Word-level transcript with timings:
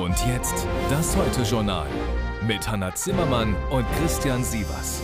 Und 0.00 0.16
jetzt 0.26 0.66
das 0.88 1.14
Heute-Journal 1.14 1.86
mit 2.46 2.66
Hanna 2.66 2.94
Zimmermann 2.94 3.54
und 3.70 3.84
Christian 3.98 4.42
Sievers. 4.42 5.02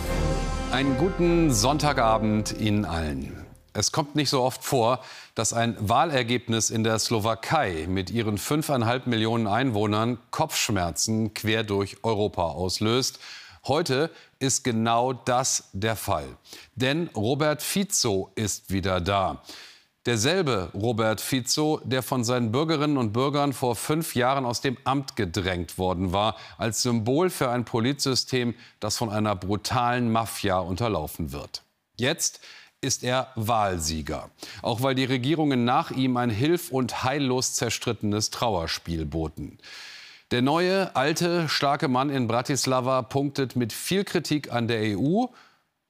Einen 0.72 0.96
guten 0.96 1.52
Sonntagabend 1.52 2.58
Ihnen 2.58 2.86
allen. 2.86 3.44
Es 3.74 3.92
kommt 3.92 4.16
nicht 4.16 4.30
so 4.30 4.40
oft 4.40 4.64
vor, 4.64 5.04
dass 5.34 5.52
ein 5.52 5.76
Wahlergebnis 5.78 6.70
in 6.70 6.82
der 6.82 6.98
Slowakei 6.98 7.84
mit 7.90 8.08
ihren 8.08 8.38
fünfeinhalb 8.38 9.06
Millionen 9.06 9.46
Einwohnern 9.46 10.16
Kopfschmerzen 10.30 11.34
quer 11.34 11.62
durch 11.62 12.02
Europa 12.02 12.44
auslöst. 12.44 13.18
Heute 13.66 14.10
ist 14.38 14.64
genau 14.64 15.12
das 15.12 15.68
der 15.74 15.96
Fall. 15.96 16.38
Denn 16.74 17.10
Robert 17.14 17.60
Fico 17.62 18.30
ist 18.34 18.72
wieder 18.72 19.02
da. 19.02 19.42
Derselbe 20.06 20.70
Robert 20.72 21.20
Fico, 21.20 21.80
der 21.82 22.00
von 22.00 22.22
seinen 22.22 22.52
Bürgerinnen 22.52 22.96
und 22.96 23.12
Bürgern 23.12 23.52
vor 23.52 23.74
fünf 23.74 24.14
Jahren 24.14 24.44
aus 24.44 24.60
dem 24.60 24.78
Amt 24.84 25.16
gedrängt 25.16 25.78
worden 25.78 26.12
war, 26.12 26.36
als 26.58 26.82
Symbol 26.82 27.28
für 27.28 27.50
ein 27.50 27.64
Politsystem, 27.64 28.54
das 28.78 28.96
von 28.96 29.10
einer 29.10 29.34
brutalen 29.34 30.12
Mafia 30.12 30.60
unterlaufen 30.60 31.32
wird. 31.32 31.62
Jetzt 31.96 32.38
ist 32.80 33.02
er 33.02 33.32
Wahlsieger, 33.34 34.30
auch 34.62 34.80
weil 34.80 34.94
die 34.94 35.04
Regierungen 35.04 35.64
nach 35.64 35.90
ihm 35.90 36.16
ein 36.16 36.30
hilf- 36.30 36.70
und 36.70 37.02
heillos 37.02 37.54
zerstrittenes 37.54 38.30
Trauerspiel 38.30 39.06
boten. 39.06 39.58
Der 40.30 40.40
neue, 40.40 40.94
alte, 40.94 41.48
starke 41.48 41.88
Mann 41.88 42.10
in 42.10 42.28
Bratislava 42.28 43.02
punktet 43.02 43.56
mit 43.56 43.72
viel 43.72 44.04
Kritik 44.04 44.52
an 44.52 44.68
der 44.68 44.96
EU 44.96 45.26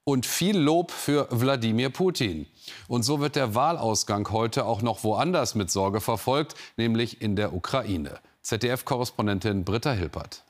und 0.08 0.24
viel 0.24 0.56
Lob 0.56 0.92
für 0.92 1.26
Wladimir 1.30 1.90
Putin. 1.90 2.46
Und 2.86 3.02
so 3.02 3.20
wird 3.20 3.34
der 3.34 3.56
Wahlausgang 3.56 4.30
heute 4.30 4.64
auch 4.64 4.80
noch 4.80 5.02
woanders 5.02 5.56
mit 5.56 5.70
Sorge 5.70 6.00
verfolgt, 6.00 6.54
nämlich 6.76 7.20
in 7.20 7.34
der 7.34 7.52
Ukraine. 7.52 8.20
ZDF-Korrespondentin 8.42 9.64
Britta 9.64 9.90
Hilpert. 9.90 10.44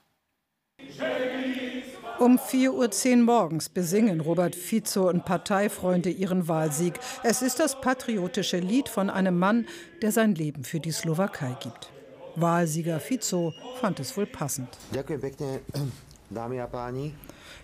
Um 2.18 2.38
4.10 2.38 3.18
Uhr 3.18 3.24
morgens 3.24 3.68
besingen 3.70 4.20
Robert 4.20 4.54
Fico 4.54 5.08
und 5.08 5.24
Parteifreunde 5.24 6.10
ihren 6.10 6.48
Wahlsieg. 6.48 7.00
Es 7.22 7.40
ist 7.40 7.58
das 7.58 7.80
patriotische 7.80 8.58
Lied 8.58 8.90
von 8.90 9.08
einem 9.08 9.38
Mann, 9.38 9.66
der 10.02 10.12
sein 10.12 10.34
Leben 10.34 10.64
für 10.64 10.80
die 10.80 10.92
Slowakei 10.92 11.56
gibt. 11.62 11.90
Wahlsieger 12.34 13.00
Fico 13.00 13.54
fand 13.80 14.00
es 14.00 14.16
wohl 14.16 14.26
passend. 14.26 14.68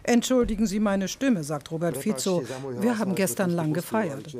Entschuldigen 0.02 0.66
Sie 0.66 0.80
meine 0.80 1.08
Stimme, 1.08 1.44
sagt 1.44 1.70
Robert 1.70 1.96
Fico. 1.96 2.42
Wir 2.80 2.98
haben 2.98 3.14
gestern 3.14 3.50
lang 3.50 3.72
gefeiert. 3.72 4.34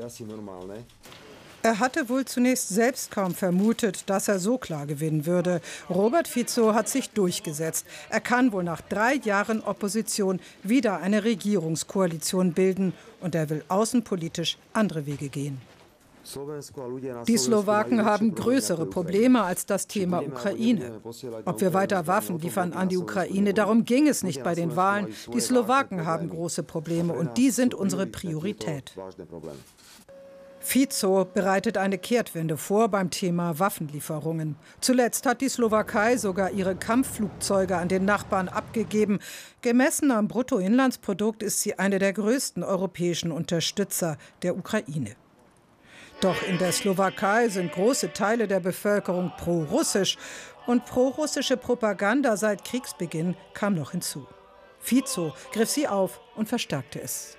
Er 1.64 1.78
hatte 1.78 2.08
wohl 2.08 2.24
zunächst 2.24 2.70
selbst 2.70 3.12
kaum 3.12 3.34
vermutet, 3.34 4.10
dass 4.10 4.26
er 4.26 4.40
so 4.40 4.58
klar 4.58 4.84
gewinnen 4.86 5.26
würde. 5.26 5.60
Robert 5.88 6.26
Fico 6.26 6.74
hat 6.74 6.88
sich 6.88 7.10
durchgesetzt. 7.10 7.86
Er 8.10 8.20
kann 8.20 8.50
wohl 8.50 8.64
nach 8.64 8.80
drei 8.80 9.14
Jahren 9.14 9.60
Opposition 9.62 10.40
wieder 10.64 10.98
eine 10.98 11.22
Regierungskoalition 11.22 12.52
bilden. 12.52 12.94
Und 13.20 13.36
er 13.36 13.48
will 13.48 13.64
außenpolitisch 13.68 14.58
andere 14.72 15.06
Wege 15.06 15.28
gehen. 15.28 15.60
Die 17.26 17.36
Slowaken 17.36 18.04
haben 18.04 18.34
größere 18.34 18.86
Probleme 18.86 19.42
als 19.42 19.66
das 19.66 19.86
Thema 19.86 20.22
Ukraine. 20.22 21.00
Ob 21.44 21.60
wir 21.60 21.74
weiter 21.74 22.06
Waffen 22.06 22.38
liefern 22.38 22.72
an 22.72 22.88
die 22.88 22.96
Ukraine, 22.96 23.54
darum 23.54 23.84
ging 23.84 24.08
es 24.08 24.22
nicht 24.22 24.42
bei 24.42 24.54
den 24.54 24.76
Wahlen. 24.76 25.08
Die 25.32 25.40
Slowaken 25.40 26.06
haben 26.06 26.30
große 26.30 26.62
Probleme 26.62 27.12
und 27.12 27.36
die 27.38 27.50
sind 27.50 27.74
unsere 27.74 28.06
Priorität. 28.06 28.94
Fico 30.64 31.24
bereitet 31.24 31.76
eine 31.76 31.98
Kehrtwende 31.98 32.56
vor 32.56 32.88
beim 32.88 33.10
Thema 33.10 33.58
Waffenlieferungen. 33.58 34.56
Zuletzt 34.80 35.26
hat 35.26 35.40
die 35.40 35.48
Slowakei 35.48 36.16
sogar 36.16 36.52
ihre 36.52 36.76
Kampfflugzeuge 36.76 37.76
an 37.76 37.88
den 37.88 38.04
Nachbarn 38.04 38.48
abgegeben. 38.48 39.18
Gemessen 39.60 40.12
am 40.12 40.28
Bruttoinlandsprodukt 40.28 41.42
ist 41.42 41.60
sie 41.60 41.78
eine 41.78 41.98
der 41.98 42.12
größten 42.12 42.62
europäischen 42.62 43.32
Unterstützer 43.32 44.16
der 44.42 44.56
Ukraine. 44.56 45.16
Doch 46.22 46.40
in 46.44 46.56
der 46.56 46.70
Slowakei 46.70 47.48
sind 47.48 47.72
große 47.72 48.12
Teile 48.12 48.46
der 48.46 48.60
Bevölkerung 48.60 49.32
pro-russisch 49.36 50.16
und 50.66 50.86
pro-russische 50.86 51.56
Propaganda 51.56 52.36
seit 52.36 52.64
Kriegsbeginn 52.64 53.36
kam 53.54 53.74
noch 53.74 53.90
hinzu. 53.90 54.28
Fico 54.78 55.34
griff 55.52 55.68
sie 55.68 55.88
auf 55.88 56.20
und 56.36 56.48
verstärkte 56.48 57.02
es. 57.02 57.36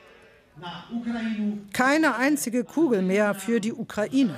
Keine 1.71 2.15
einzige 2.15 2.65
Kugel 2.65 3.01
mehr 3.01 3.33
für 3.33 3.61
die 3.61 3.71
Ukraine. 3.71 4.35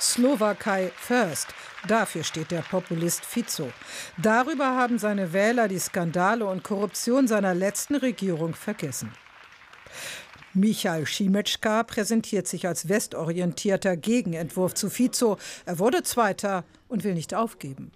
Slowakei 0.00 0.90
First. 0.96 1.54
Dafür 1.86 2.24
steht 2.24 2.50
der 2.50 2.62
Populist 2.62 3.24
Fico. 3.24 3.70
Darüber 4.18 4.74
haben 4.74 4.98
seine 4.98 5.32
Wähler 5.32 5.68
die 5.68 5.78
Skandale 5.78 6.46
und 6.46 6.64
Korruption 6.64 7.28
seiner 7.28 7.54
letzten 7.54 7.94
Regierung 7.94 8.54
vergessen. 8.54 9.12
Michael 10.54 11.06
Schimetschka 11.06 11.82
präsentiert 11.82 12.46
sich 12.46 12.66
als 12.66 12.88
westorientierter 12.88 13.96
Gegenentwurf 13.96 14.74
zu 14.74 14.88
Fico. 14.88 15.36
Er 15.66 15.78
wurde 15.78 16.02
Zweiter 16.02 16.64
und 16.88 17.02
will 17.02 17.14
nicht 17.14 17.34
aufgeben. 17.34 17.90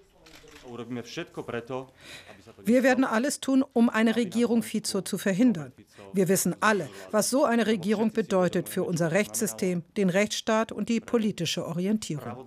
Wir 2.65 2.83
werden 2.83 3.05
alles 3.05 3.41
tun, 3.41 3.65
um 3.73 3.89
eine 3.89 4.17
Regierung 4.17 4.63
Fico 4.63 5.01
zu 5.03 5.19
verhindern. 5.19 5.73
Wir 6.13 6.29
wissen 6.29 6.57
alle, 6.61 6.89
was 7.11 7.31
so 7.31 7.45
eine 7.45 7.67
Regierung 7.67 8.13
bedeutet 8.13 8.69
für 8.69 8.83
unser 8.83 9.13
Rechtssystem, 9.13 9.85
den 9.97 10.11
Rechtsstaat 10.11 10.73
und 10.73 10.89
die 10.89 11.01
politische 11.01 11.65
Orientierung. 11.67 12.47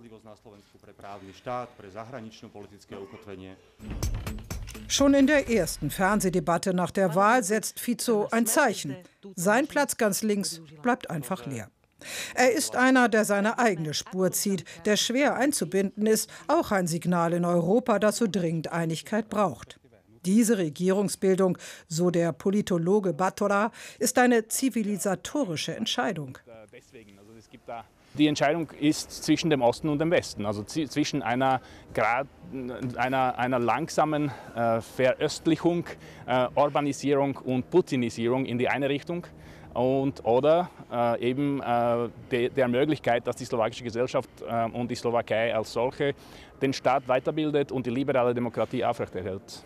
Schon 4.88 5.14
in 5.14 5.26
der 5.26 5.48
ersten 5.48 5.90
Fernsehdebatte 5.90 6.74
nach 6.74 6.90
der 6.90 7.14
Wahl 7.14 7.42
setzt 7.42 7.80
Fico 7.80 8.28
ein 8.30 8.46
Zeichen. 8.46 8.96
Sein 9.36 9.66
Platz 9.66 9.96
ganz 9.96 10.22
links 10.22 10.60
bleibt 10.82 11.10
einfach 11.10 11.46
leer. 11.46 11.70
Er 12.34 12.52
ist 12.52 12.76
einer, 12.76 13.08
der 13.08 13.24
seine 13.24 13.58
eigene 13.58 13.94
Spur 13.94 14.32
zieht, 14.32 14.64
der 14.84 14.96
schwer 14.96 15.36
einzubinden 15.36 16.06
ist, 16.06 16.28
auch 16.48 16.72
ein 16.72 16.86
Signal 16.86 17.32
in 17.32 17.44
Europa, 17.44 17.98
das 17.98 18.16
so 18.16 18.26
dringend 18.28 18.72
Einigkeit 18.72 19.28
braucht. 19.28 19.78
Diese 20.24 20.58
Regierungsbildung, 20.58 21.58
so 21.88 22.10
der 22.10 22.32
Politologe 22.32 23.12
Batora, 23.12 23.72
ist 23.98 24.18
eine 24.18 24.46
zivilisatorische 24.46 25.74
Entscheidung. 25.74 26.38
Die 28.18 28.26
Entscheidung 28.26 28.68
ist 28.78 29.24
zwischen 29.24 29.48
dem 29.48 29.62
Osten 29.62 29.88
und 29.88 29.98
dem 29.98 30.10
Westen, 30.10 30.44
also 30.44 30.62
zwischen 30.64 31.22
einer, 31.22 31.60
einer, 32.96 33.38
einer 33.38 33.58
langsamen 33.58 34.30
äh, 34.54 34.80
Veröstlichung, 34.82 35.86
äh, 36.26 36.48
Urbanisierung 36.54 37.36
und 37.38 37.70
Putinisierung 37.70 38.44
in 38.44 38.58
die 38.58 38.68
eine 38.68 38.88
Richtung 38.88 39.26
und, 39.74 40.24
oder 40.24 40.70
äh, 40.92 41.30
eben 41.30 41.62
äh, 41.62 42.08
de, 42.30 42.48
der 42.50 42.68
Möglichkeit, 42.68 43.26
dass 43.26 43.36
die 43.36 43.44
slowakische 43.44 43.84
Gesellschaft 43.84 44.28
äh, 44.46 44.64
und 44.66 44.90
die 44.90 44.94
Slowakei 44.94 45.54
als 45.54 45.72
solche 45.72 46.14
den 46.60 46.72
Staat 46.72 47.08
weiterbildet 47.08 47.72
und 47.72 47.86
die 47.86 47.90
liberale 47.90 48.34
Demokratie 48.34 48.84
aufrechterhält. 48.84 49.64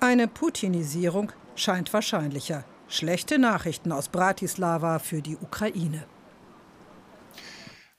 Eine 0.00 0.28
Putinisierung 0.28 1.32
scheint 1.54 1.92
wahrscheinlicher. 1.92 2.64
Schlechte 2.88 3.38
Nachrichten 3.38 3.90
aus 3.90 4.08
Bratislava 4.08 4.98
für 4.98 5.22
die 5.22 5.36
Ukraine. 5.36 6.04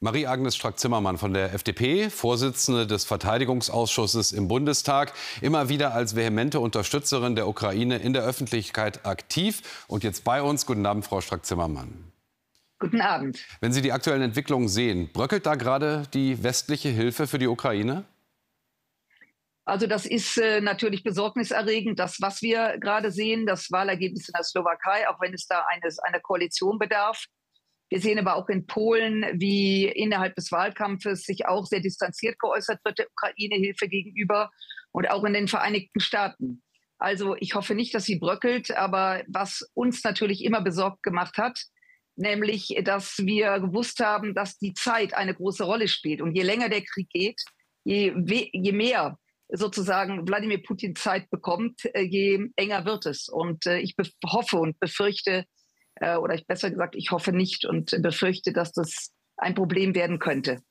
Marie-Agnes 0.01 0.55
Strack-Zimmermann 0.57 1.17
von 1.17 1.33
der 1.33 1.53
FDP, 1.53 2.09
Vorsitzende 2.09 2.85
des 2.85 3.05
Verteidigungsausschusses 3.05 4.33
im 4.33 4.47
Bundestag, 4.47 5.13
immer 5.41 5.69
wieder 5.69 5.93
als 5.93 6.15
vehemente 6.15 6.59
Unterstützerin 6.59 7.35
der 7.35 7.47
Ukraine 7.47 7.97
in 7.97 8.11
der 8.11 8.23
Öffentlichkeit 8.23 9.05
aktiv 9.05 9.85
und 9.87 10.03
jetzt 10.03 10.25
bei 10.25 10.41
uns. 10.41 10.65
Guten 10.65 10.85
Abend, 10.85 11.05
Frau 11.05 11.21
Strack-Zimmermann. 11.21 12.11
Guten 12.79 12.99
Abend. 12.99 13.39
Wenn 13.61 13.71
Sie 13.71 13.81
die 13.81 13.93
aktuellen 13.93 14.21
Entwicklungen 14.21 14.67
sehen, 14.67 15.09
bröckelt 15.13 15.45
da 15.45 15.55
gerade 15.55 16.03
die 16.13 16.43
westliche 16.43 16.89
Hilfe 16.89 17.25
für 17.25 17.39
die 17.39 17.47
Ukraine? 17.47 18.03
Also 19.63 19.87
das 19.87 20.05
ist 20.05 20.37
äh, 20.37 20.61
natürlich 20.61 21.03
besorgniserregend, 21.03 21.97
das, 21.97 22.21
was 22.21 22.41
wir 22.41 22.77
gerade 22.79 23.11
sehen, 23.11 23.47
das 23.47 23.71
Wahlergebnis 23.71 24.27
in 24.27 24.33
der 24.33 24.43
Slowakei, 24.43 25.09
auch 25.09 25.19
wenn 25.21 25.33
es 25.33 25.47
da 25.47 25.65
eines, 25.69 25.97
einer 25.99 26.19
Koalition 26.19 26.77
bedarf. 26.77 27.25
Wir 27.95 28.01
sehen 28.01 28.19
aber 28.19 28.35
auch 28.35 28.49
in 28.49 28.67
Polen, 28.67 29.25
wie 29.35 29.85
innerhalb 29.85 30.35
des 30.35 30.51
Wahlkampfes 30.51 31.23
sich 31.23 31.45
auch 31.45 31.65
sehr 31.65 31.79
distanziert 31.79 32.37
geäußert 32.39 32.83
wird 32.83 32.99
der 32.99 33.07
Ukraine-Hilfe 33.09 33.87
gegenüber 33.87 34.51
und 34.91 35.09
auch 35.09 35.23
in 35.23 35.31
den 35.31 35.47
Vereinigten 35.47 36.01
Staaten. 36.01 36.61
Also 36.97 37.37
ich 37.39 37.55
hoffe 37.55 37.73
nicht, 37.73 37.95
dass 37.95 38.03
sie 38.03 38.19
bröckelt, 38.19 38.71
aber 38.75 39.23
was 39.29 39.65
uns 39.73 40.03
natürlich 40.03 40.43
immer 40.43 40.59
besorgt 40.59 41.03
gemacht 41.03 41.37
hat, 41.37 41.57
nämlich, 42.17 42.77
dass 42.83 43.17
wir 43.19 43.61
gewusst 43.61 44.01
haben, 44.01 44.35
dass 44.35 44.57
die 44.57 44.73
Zeit 44.73 45.13
eine 45.13 45.33
große 45.33 45.63
Rolle 45.63 45.87
spielt. 45.87 46.21
Und 46.21 46.35
je 46.35 46.43
länger 46.43 46.67
der 46.67 46.81
Krieg 46.81 47.07
geht, 47.11 47.41
je, 47.85 48.13
je 48.51 48.71
mehr 48.73 49.17
sozusagen 49.47 50.27
Wladimir 50.27 50.61
Putin 50.61 50.97
Zeit 50.97 51.29
bekommt, 51.29 51.85
äh, 51.95 52.01
je 52.01 52.49
enger 52.57 52.83
wird 52.83 53.05
es. 53.05 53.29
Und 53.29 53.65
äh, 53.65 53.79
ich 53.79 53.95
hoffe 54.25 54.57
und 54.57 54.81
befürchte, 54.81 55.45
äh, 55.95 56.17
oder 56.17 56.35
ich 56.35 56.47
besser 56.47 56.69
gesagt, 56.69 56.95
ich 56.95 57.11
hoffe 57.11 57.31
nicht 57.31 57.65
und 57.65 57.95
befürchte, 58.01 58.53
dass 58.53 58.71
das 58.71 59.11
ein 59.37 59.55
Problem 59.55 59.95
werden 59.95 60.19
könnte. 60.19 60.61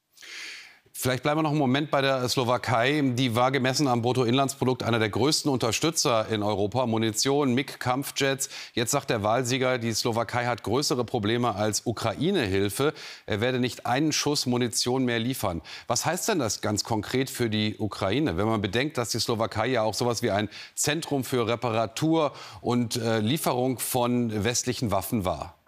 Vielleicht 0.96 1.24
bleiben 1.24 1.38
wir 1.38 1.42
noch 1.42 1.50
einen 1.50 1.58
Moment 1.58 1.90
bei 1.90 2.00
der 2.00 2.26
Slowakei. 2.28 3.02
Die 3.14 3.34
war 3.34 3.50
gemessen 3.50 3.88
am 3.88 4.00
Bruttoinlandsprodukt 4.00 4.84
einer 4.84 5.00
der 5.00 5.10
größten 5.10 5.50
Unterstützer 5.50 6.28
in 6.28 6.42
Europa. 6.44 6.86
Munition, 6.86 7.52
MiG-Kampfjets. 7.52 8.48
Jetzt 8.74 8.92
sagt 8.92 9.10
der 9.10 9.24
Wahlsieger, 9.24 9.78
die 9.78 9.92
Slowakei 9.92 10.46
hat 10.46 10.62
größere 10.62 11.04
Probleme 11.04 11.56
als 11.56 11.84
Ukraine-Hilfe. 11.84 12.94
Er 13.26 13.40
werde 13.40 13.58
nicht 13.58 13.86
einen 13.86 14.12
Schuss 14.12 14.46
Munition 14.46 15.04
mehr 15.04 15.18
liefern. 15.18 15.62
Was 15.88 16.06
heißt 16.06 16.28
denn 16.28 16.38
das 16.38 16.60
ganz 16.60 16.84
konkret 16.84 17.28
für 17.28 17.50
die 17.50 17.76
Ukraine, 17.76 18.36
wenn 18.36 18.46
man 18.46 18.62
bedenkt, 18.62 18.96
dass 18.96 19.10
die 19.10 19.18
Slowakei 19.18 19.66
ja 19.66 19.82
auch 19.82 19.94
sowas 19.94 20.22
wie 20.22 20.30
ein 20.30 20.48
Zentrum 20.76 21.24
für 21.24 21.48
Reparatur 21.48 22.32
und 22.60 22.96
äh, 22.96 23.18
Lieferung 23.18 23.80
von 23.80 24.44
westlichen 24.44 24.92
Waffen 24.92 25.24
war? 25.24 25.58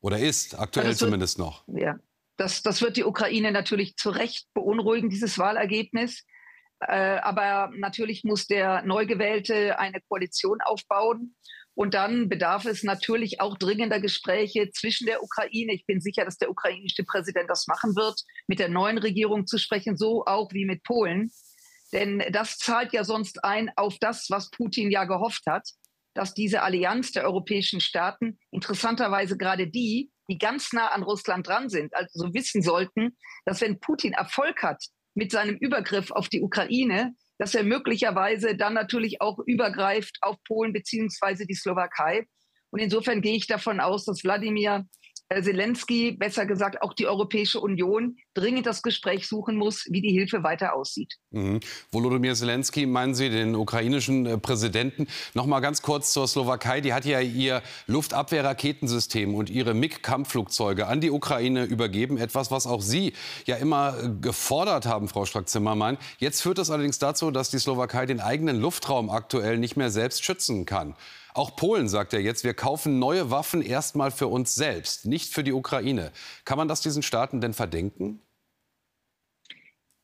Oder 0.00 0.18
ist, 0.18 0.58
aktuell 0.58 0.86
also, 0.86 1.04
zumindest 1.04 1.38
noch. 1.38 1.62
Ja. 1.68 1.96
Das, 2.36 2.62
das 2.62 2.82
wird 2.82 2.96
die 2.96 3.04
Ukraine 3.04 3.50
natürlich 3.50 3.96
zu 3.96 4.10
Recht 4.10 4.46
beunruhigen, 4.54 5.08
dieses 5.08 5.38
Wahlergebnis. 5.38 6.24
Äh, 6.80 7.18
aber 7.18 7.70
natürlich 7.76 8.24
muss 8.24 8.46
der 8.46 8.82
Neugewählte 8.82 9.78
eine 9.78 10.00
Koalition 10.08 10.60
aufbauen. 10.60 11.34
Und 11.74 11.92
dann 11.92 12.30
bedarf 12.30 12.64
es 12.64 12.82
natürlich 12.82 13.40
auch 13.40 13.58
dringender 13.58 14.00
Gespräche 14.00 14.70
zwischen 14.70 15.06
der 15.06 15.22
Ukraine. 15.22 15.74
Ich 15.74 15.84
bin 15.84 16.00
sicher, 16.00 16.24
dass 16.24 16.38
der 16.38 16.50
ukrainische 16.50 17.04
Präsident 17.04 17.50
das 17.50 17.66
machen 17.66 17.94
wird, 17.96 18.22
mit 18.46 18.58
der 18.58 18.70
neuen 18.70 18.96
Regierung 18.96 19.46
zu 19.46 19.58
sprechen, 19.58 19.96
so 19.96 20.24
auch 20.24 20.52
wie 20.52 20.64
mit 20.64 20.82
Polen. 20.84 21.30
Denn 21.92 22.22
das 22.32 22.56
zahlt 22.56 22.92
ja 22.94 23.04
sonst 23.04 23.44
ein 23.44 23.70
auf 23.76 23.98
das, 24.00 24.26
was 24.30 24.50
Putin 24.50 24.90
ja 24.90 25.04
gehofft 25.04 25.44
hat, 25.46 25.68
dass 26.14 26.32
diese 26.32 26.62
Allianz 26.62 27.12
der 27.12 27.24
europäischen 27.24 27.80
Staaten, 27.80 28.38
interessanterweise 28.50 29.36
gerade 29.36 29.68
die, 29.68 30.10
die 30.28 30.38
ganz 30.38 30.72
nah 30.72 30.88
an 30.88 31.02
Russland 31.02 31.46
dran 31.46 31.68
sind, 31.68 31.94
also 31.94 32.32
wissen 32.34 32.62
sollten, 32.62 33.16
dass 33.44 33.60
wenn 33.60 33.80
Putin 33.80 34.12
Erfolg 34.12 34.62
hat 34.62 34.82
mit 35.14 35.30
seinem 35.30 35.56
Übergriff 35.56 36.10
auf 36.10 36.28
die 36.28 36.42
Ukraine, 36.42 37.14
dass 37.38 37.54
er 37.54 37.64
möglicherweise 37.64 38.56
dann 38.56 38.74
natürlich 38.74 39.20
auch 39.20 39.38
übergreift 39.38 40.18
auf 40.20 40.36
Polen 40.44 40.72
beziehungsweise 40.72 41.46
die 41.46 41.54
Slowakei. 41.54 42.26
Und 42.70 42.80
insofern 42.80 43.20
gehe 43.20 43.36
ich 43.36 43.46
davon 43.46 43.80
aus, 43.80 44.04
dass 44.04 44.24
Wladimir 44.24 44.86
Zelensky, 45.28 46.12
besser 46.12 46.46
gesagt 46.46 46.82
auch 46.82 46.94
die 46.94 47.06
Europäische 47.06 47.60
Union, 47.60 48.16
dringend 48.34 48.66
das 48.66 48.82
Gespräch 48.82 49.26
suchen 49.26 49.56
muss, 49.56 49.84
wie 49.90 50.00
die 50.00 50.12
Hilfe 50.12 50.44
weiter 50.44 50.74
aussieht. 50.74 51.14
Mhm. 51.30 51.60
Volodymyr 51.90 52.34
Zelensky, 52.34 52.86
meinen 52.86 53.14
Sie 53.14 53.28
den 53.28 53.56
ukrainischen 53.56 54.26
äh, 54.26 54.38
Präsidenten? 54.38 55.08
Noch 55.34 55.46
mal 55.46 55.60
ganz 55.60 55.82
kurz 55.82 56.12
zur 56.12 56.28
Slowakei. 56.28 56.80
Die 56.80 56.92
hat 56.92 57.04
ja 57.04 57.20
ihr 57.20 57.62
Luftabwehrraketensystem 57.88 59.34
und 59.34 59.50
ihre 59.50 59.74
MiG-Kampfflugzeuge 59.74 60.86
an 60.86 61.00
die 61.00 61.10
Ukraine 61.10 61.64
übergeben. 61.64 62.18
Etwas, 62.18 62.52
was 62.52 62.68
auch 62.68 62.80
Sie 62.80 63.12
ja 63.46 63.56
immer 63.56 63.96
äh, 64.00 64.08
gefordert 64.20 64.86
haben, 64.86 65.08
Frau 65.08 65.24
Strack-Zimmermann. 65.24 65.98
Jetzt 66.18 66.40
führt 66.40 66.58
das 66.58 66.70
allerdings 66.70 67.00
dazu, 67.00 67.32
dass 67.32 67.50
die 67.50 67.58
Slowakei 67.58 68.06
den 68.06 68.20
eigenen 68.20 68.60
Luftraum 68.60 69.10
aktuell 69.10 69.58
nicht 69.58 69.76
mehr 69.76 69.90
selbst 69.90 70.24
schützen 70.24 70.66
kann. 70.66 70.94
Auch 71.36 71.54
Polen 71.54 71.86
sagt 71.86 72.14
ja 72.14 72.18
jetzt, 72.18 72.44
wir 72.44 72.54
kaufen 72.54 72.98
neue 72.98 73.30
Waffen 73.30 73.60
erstmal 73.60 74.10
für 74.10 74.26
uns 74.26 74.54
selbst, 74.54 75.04
nicht 75.04 75.34
für 75.34 75.44
die 75.44 75.52
Ukraine. 75.52 76.10
Kann 76.46 76.56
man 76.56 76.66
das 76.66 76.80
diesen 76.80 77.02
Staaten 77.02 77.42
denn 77.42 77.52
verdenken? 77.52 78.22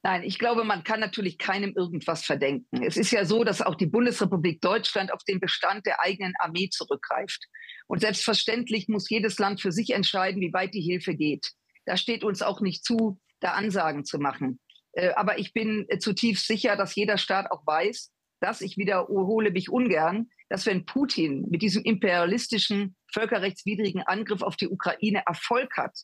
Nein, 0.02 0.24
ich 0.24 0.38
glaube, 0.38 0.64
man 0.64 0.84
kann 0.84 1.00
natürlich 1.00 1.38
keinem 1.38 1.72
irgendwas 1.74 2.22
verdenken. 2.22 2.82
Es 2.82 2.98
ist 2.98 3.12
ja 3.12 3.24
so, 3.24 3.44
dass 3.44 3.62
auch 3.62 3.76
die 3.76 3.86
Bundesrepublik 3.86 4.60
Deutschland 4.60 5.10
auf 5.10 5.24
den 5.24 5.40
Bestand 5.40 5.86
der 5.86 6.00
eigenen 6.00 6.34
Armee 6.38 6.68
zurückgreift. 6.68 7.42
Und 7.86 8.00
selbstverständlich 8.00 8.88
muss 8.88 9.08
jedes 9.08 9.38
Land 9.38 9.62
für 9.62 9.72
sich 9.72 9.94
entscheiden, 9.94 10.42
wie 10.42 10.52
weit 10.52 10.74
die 10.74 10.82
Hilfe 10.82 11.14
geht. 11.14 11.52
Da 11.86 11.96
steht 11.96 12.24
uns 12.24 12.42
auch 12.42 12.60
nicht 12.60 12.84
zu, 12.84 13.18
da 13.40 13.52
Ansagen 13.52 14.04
zu 14.04 14.18
machen. 14.18 14.60
Äh, 14.92 15.14
aber 15.14 15.38
ich 15.38 15.54
bin 15.54 15.86
äh, 15.88 15.98
zutiefst 15.98 16.46
sicher, 16.46 16.76
dass 16.76 16.94
jeder 16.94 17.16
Staat 17.16 17.50
auch 17.50 17.66
weiß, 17.66 18.12
dass 18.42 18.60
ich 18.60 18.76
wiederhole 18.76 19.50
mich 19.52 19.70
ungern, 19.70 20.28
dass 20.52 20.66
wenn 20.66 20.84
Putin 20.84 21.46
mit 21.48 21.62
diesem 21.62 21.82
imperialistischen, 21.82 22.94
völkerrechtswidrigen 23.10 24.02
Angriff 24.02 24.42
auf 24.42 24.54
die 24.54 24.68
Ukraine 24.68 25.22
Erfolg 25.24 25.78
hat, 25.78 25.96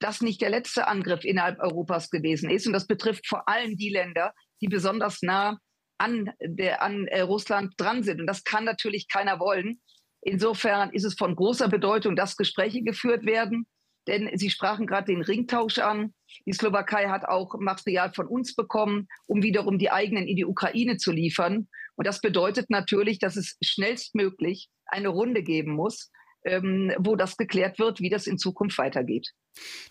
das 0.00 0.22
nicht 0.22 0.40
der 0.40 0.50
letzte 0.50 0.88
Angriff 0.88 1.24
innerhalb 1.24 1.60
Europas 1.60 2.10
gewesen 2.10 2.50
ist. 2.50 2.66
Und 2.66 2.72
das 2.72 2.88
betrifft 2.88 3.28
vor 3.28 3.48
allem 3.48 3.76
die 3.76 3.90
Länder, 3.90 4.34
die 4.60 4.66
besonders 4.66 5.22
nah 5.22 5.56
an, 5.98 6.32
der, 6.40 6.82
an 6.82 7.06
äh, 7.06 7.20
Russland 7.20 7.74
dran 7.76 8.02
sind. 8.02 8.20
Und 8.20 8.26
das 8.26 8.42
kann 8.42 8.64
natürlich 8.64 9.06
keiner 9.06 9.38
wollen. 9.38 9.80
Insofern 10.20 10.90
ist 10.90 11.04
es 11.04 11.14
von 11.14 11.36
großer 11.36 11.68
Bedeutung, 11.68 12.16
dass 12.16 12.36
Gespräche 12.36 12.82
geführt 12.82 13.24
werden. 13.24 13.68
Denn 14.06 14.30
Sie 14.36 14.50
sprachen 14.50 14.86
gerade 14.86 15.12
den 15.12 15.22
Ringtausch 15.22 15.78
an. 15.78 16.14
Die 16.46 16.52
Slowakei 16.52 17.08
hat 17.08 17.24
auch 17.24 17.54
Material 17.58 18.12
von 18.12 18.26
uns 18.26 18.54
bekommen, 18.54 19.08
um 19.26 19.42
wiederum 19.42 19.78
die 19.78 19.90
eigenen 19.90 20.26
in 20.26 20.36
die 20.36 20.44
Ukraine 20.44 20.96
zu 20.96 21.12
liefern. 21.12 21.68
Und 21.94 22.06
das 22.06 22.20
bedeutet 22.20 22.70
natürlich, 22.70 23.18
dass 23.18 23.36
es 23.36 23.56
schnellstmöglich 23.62 24.70
eine 24.86 25.08
Runde 25.08 25.42
geben 25.42 25.72
muss, 25.72 26.10
ähm, 26.44 26.92
wo 26.98 27.16
das 27.16 27.36
geklärt 27.36 27.78
wird, 27.78 28.00
wie 28.00 28.10
das 28.10 28.26
in 28.26 28.38
Zukunft 28.38 28.78
weitergeht. 28.78 29.32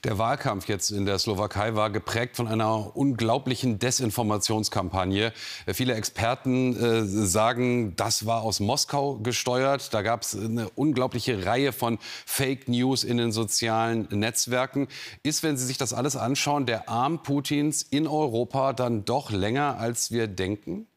Der 0.04 0.18
Wahlkampf 0.18 0.68
jetzt 0.68 0.90
in 0.90 1.06
der 1.06 1.20
Slowakei 1.20 1.76
war 1.76 1.92
geprägt 1.92 2.36
von 2.36 2.48
einer 2.48 2.96
unglaublichen 2.96 3.78
Desinformationskampagne. 3.78 5.34
Viele 5.68 5.94
Experten 5.94 6.76
äh, 6.76 7.04
sagen, 7.06 7.96
das 7.96 8.26
war 8.26 8.42
aus 8.42 8.60
Moskau 8.60 9.20
gesteuert. 9.20 9.94
Da 9.94 10.02
gab 10.02 10.24
es 10.24 10.36
eine 10.36 10.70
unglaubliche 10.72 11.46
Reihe 11.46 11.74
von 11.74 12.00
Fake 12.26 12.68
News 12.68 13.04
in 13.04 13.18
den 13.18 13.32
sozialen 13.32 14.08
Netzwerken. 14.10 14.88
Ist, 15.22 15.44
wenn 15.44 15.58
Sie 15.58 15.66
sich 15.66 15.78
das 15.78 15.94
alles 15.94 16.16
anschauen, 16.16 16.66
der 16.66 16.90
Arm 16.90 17.22
Putins 17.22 17.84
in 17.84 18.08
Europa 18.08 18.74
dann 18.74 19.06
doch 19.06 19.32
länger, 19.32 19.78
als 19.78 20.12
wir 20.12 20.28
denken? 20.28 20.88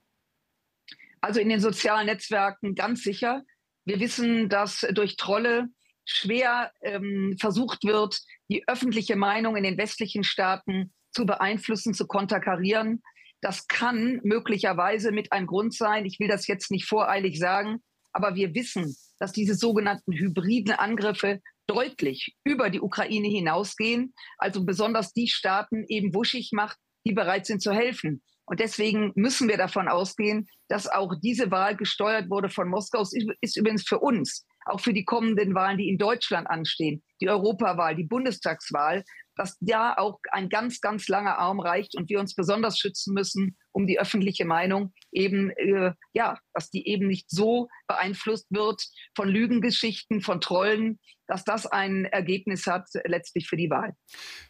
Also 1.21 1.41
in 1.41 1.49
den 1.49 1.61
sozialen 1.61 2.07
Netzwerken 2.07 2.75
ganz 2.75 3.03
sicher. 3.03 3.43
Wir 3.85 4.01
wissen, 4.01 4.49
dass 4.49 4.87
durch 4.93 5.17
Trolle 5.17 5.69
schwer 6.05 6.73
ähm, 6.83 7.37
versucht 7.39 7.85
wird, 7.85 8.21
die 8.49 8.67
öffentliche 8.69 9.17
Meinung 9.17 9.57
in 9.57 9.65
den 9.65 9.79
westlichen 9.79 10.25
Staaten 10.25 10.93
zu 11.13 11.27
beeinflussen, 11.27 11.95
zu 11.95 12.07
konterkarieren. 12.07 13.03
Das 13.41 13.67
kann 13.69 14.21
möglicherweise 14.23 15.13
mit 15.13 15.33
ein 15.33 15.47
Grund 15.47 15.75
sein. 15.75 16.07
Ich 16.07 16.19
will 16.19 16.29
das 16.29 16.47
jetzt 16.47 16.71
nicht 16.71 16.87
voreilig 16.87 17.39
sagen, 17.39 17.83
aber 18.13 18.35
wir 18.35 18.55
wissen, 18.55 18.97
dass 19.19 19.33
diese 19.33 19.55
sogenannten 19.55 20.13
hybriden 20.13 20.73
Angriffe 20.73 21.41
deutlich 21.67 22.37
über 22.45 22.71
die 22.71 22.81
Ukraine 22.81 23.29
hinausgehen. 23.29 24.15
Also 24.39 24.65
besonders 24.65 25.13
die 25.13 25.29
Staaten 25.29 25.85
eben 25.89 26.15
wuschig 26.15 26.51
macht, 26.53 26.79
die 27.07 27.13
bereit 27.13 27.47
sind 27.47 27.63
zu 27.63 27.73
helfen. 27.73 28.23
Und 28.47 28.61
deswegen 28.61 29.13
müssen 29.15 29.49
wir 29.49 29.57
davon 29.57 29.89
ausgehen, 29.89 30.49
dass 30.69 30.87
auch 30.87 31.15
diese 31.23 31.51
Wahl 31.51 31.77
gesteuert 31.77 32.29
wurde 32.31 32.51
von 32.51 32.69
Moskau. 32.69 33.01
Es 33.01 33.15
ist 33.41 33.57
übrigens 33.57 33.85
für 33.87 33.99
uns, 33.99 34.47
auch 34.67 34.81
für 34.81 34.93
die 34.93 35.05
kommenden 35.05 35.55
Wahlen, 35.55 35.79
die 35.79 35.89
in 35.89 35.99
Deutschland 35.99 36.49
anstehen, 36.49 37.03
die 37.21 37.29
Europawahl, 37.29 37.97
die 37.97 38.05
Bundestagswahl, 38.05 39.05
dass 39.37 39.57
da 39.61 39.95
auch 39.95 40.19
ein 40.31 40.49
ganz, 40.49 40.81
ganz 40.81 41.09
langer 41.09 41.39
Arm 41.39 41.61
reicht 41.61 41.97
und 41.97 42.09
wir 42.09 42.21
uns 42.21 42.35
besonders 42.35 42.79
schützen 42.79 43.15
müssen, 43.15 43.57
um 43.73 43.87
die 43.87 43.99
öffentliche 43.99 44.45
Meinung 44.45 44.93
eben, 45.13 45.51
äh, 45.51 45.93
ja, 46.13 46.39
dass 46.53 46.71
die 46.71 46.87
eben 46.89 47.09
nicht 47.09 47.31
so 47.31 47.69
beeinflusst 47.89 48.47
wird 48.51 48.83
von 49.17 49.29
Lügengeschichten, 49.29 50.21
von 50.21 50.41
Trollen, 50.41 50.99
dass 51.27 51.45
das 51.45 51.67
ein 51.67 52.05
Ergebnis 52.05 52.67
hat 52.67 52.89
letztlich 53.05 53.49
für 53.49 53.57
die 53.57 53.71
Wahl. 53.71 53.95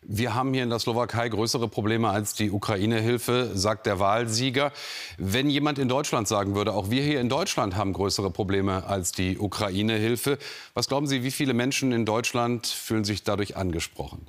Wir 0.02 0.34
haben 0.34 0.52
hier 0.52 0.64
in 0.64 0.70
der 0.70 0.78
Slowakei 0.78 1.28
größere 1.28 1.68
Probleme 1.68 2.10
als 2.10 2.34
die 2.34 2.50
Ukraine-Hilfe, 2.50 3.50
sagt 3.54 3.86
der 3.86 4.00
Wahlsieger. 4.00 4.72
Wenn 5.16 5.48
jemand 5.48 5.78
in 5.78 5.88
Deutschland 5.88 6.28
sagen 6.28 6.54
würde, 6.54 6.72
auch 6.72 6.90
wir 6.90 7.02
hier 7.02 7.20
in 7.20 7.28
Deutschland 7.28 7.76
haben 7.76 7.92
größere 7.92 8.30
Probleme 8.30 8.84
als 8.86 9.12
die 9.12 9.38
Ukraine-Hilfe, 9.38 10.38
was 10.74 10.88
glauben 10.88 11.06
Sie, 11.06 11.22
wie 11.22 11.30
viele 11.30 11.54
Menschen 11.54 11.92
in 11.92 12.04
Deutschland 12.04 12.66
fühlen 12.66 13.04
sich 13.04 13.22
dadurch 13.22 13.56
angesprochen? 13.56 14.28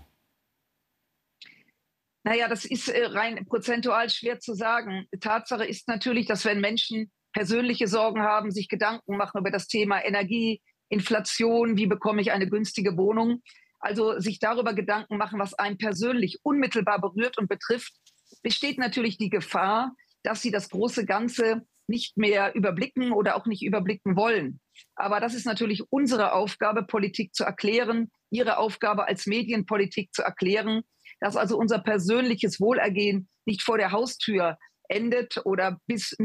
Naja, 2.25 2.47
das 2.47 2.65
ist 2.65 2.89
äh, 2.89 3.05
rein 3.05 3.45
prozentual 3.45 4.09
schwer 4.09 4.39
zu 4.39 4.55
sagen. 4.55 5.05
Tatsache 5.21 5.63
ist 5.63 5.87
natürlich, 5.87 6.25
dass 6.25 6.43
wenn 6.43 6.59
Menschen 6.59 7.11
persönliche 7.33 7.87
Sorgen 7.87 8.23
haben, 8.23 8.49
sich 8.49 8.67
Gedanken 8.67 9.15
machen 9.15 9.39
über 9.39 9.51
das 9.51 9.67
Thema 9.67 10.03
Energie, 10.03 10.59
Inflation, 10.89 11.77
wie 11.77 11.85
bekomme 11.85 12.21
ich 12.21 12.31
eine 12.31 12.49
günstige 12.49 12.97
Wohnung, 12.97 13.43
also 13.79 14.19
sich 14.19 14.39
darüber 14.39 14.73
Gedanken 14.73 15.17
machen, 15.17 15.39
was 15.39 15.53
einen 15.53 15.77
persönlich 15.77 16.39
unmittelbar 16.41 16.99
berührt 16.99 17.37
und 17.37 17.47
betrifft, 17.47 17.93
besteht 18.41 18.79
natürlich 18.79 19.19
die 19.19 19.29
Gefahr, 19.29 19.93
dass 20.23 20.41
sie 20.41 20.49
das 20.49 20.69
große 20.69 21.05
Ganze 21.05 21.67
nicht 21.87 22.17
mehr 22.17 22.55
überblicken 22.55 23.11
oder 23.11 23.35
auch 23.35 23.45
nicht 23.45 23.61
überblicken 23.61 24.15
wollen. 24.15 24.59
Aber 24.95 25.19
das 25.19 25.35
ist 25.35 25.45
natürlich 25.45 25.83
unsere 25.91 26.33
Aufgabe, 26.33 26.87
Politik 26.87 27.35
zu 27.35 27.43
erklären, 27.43 28.11
ihre 28.31 28.57
Aufgabe 28.57 29.07
als 29.07 29.27
Medienpolitik 29.27 30.11
zu 30.11 30.23
erklären 30.23 30.81
dass 31.25 31.35
also 31.35 31.57
unser 31.57 31.79
persönliches 31.79 32.61
Wohlergehen 32.61 33.27
nicht 33.45 33.63
vor 33.63 33.79
der 33.79 33.91
Haustür 33.91 34.59
endet 34.87 35.41
oder 35.43 35.79
bis, 35.87 36.15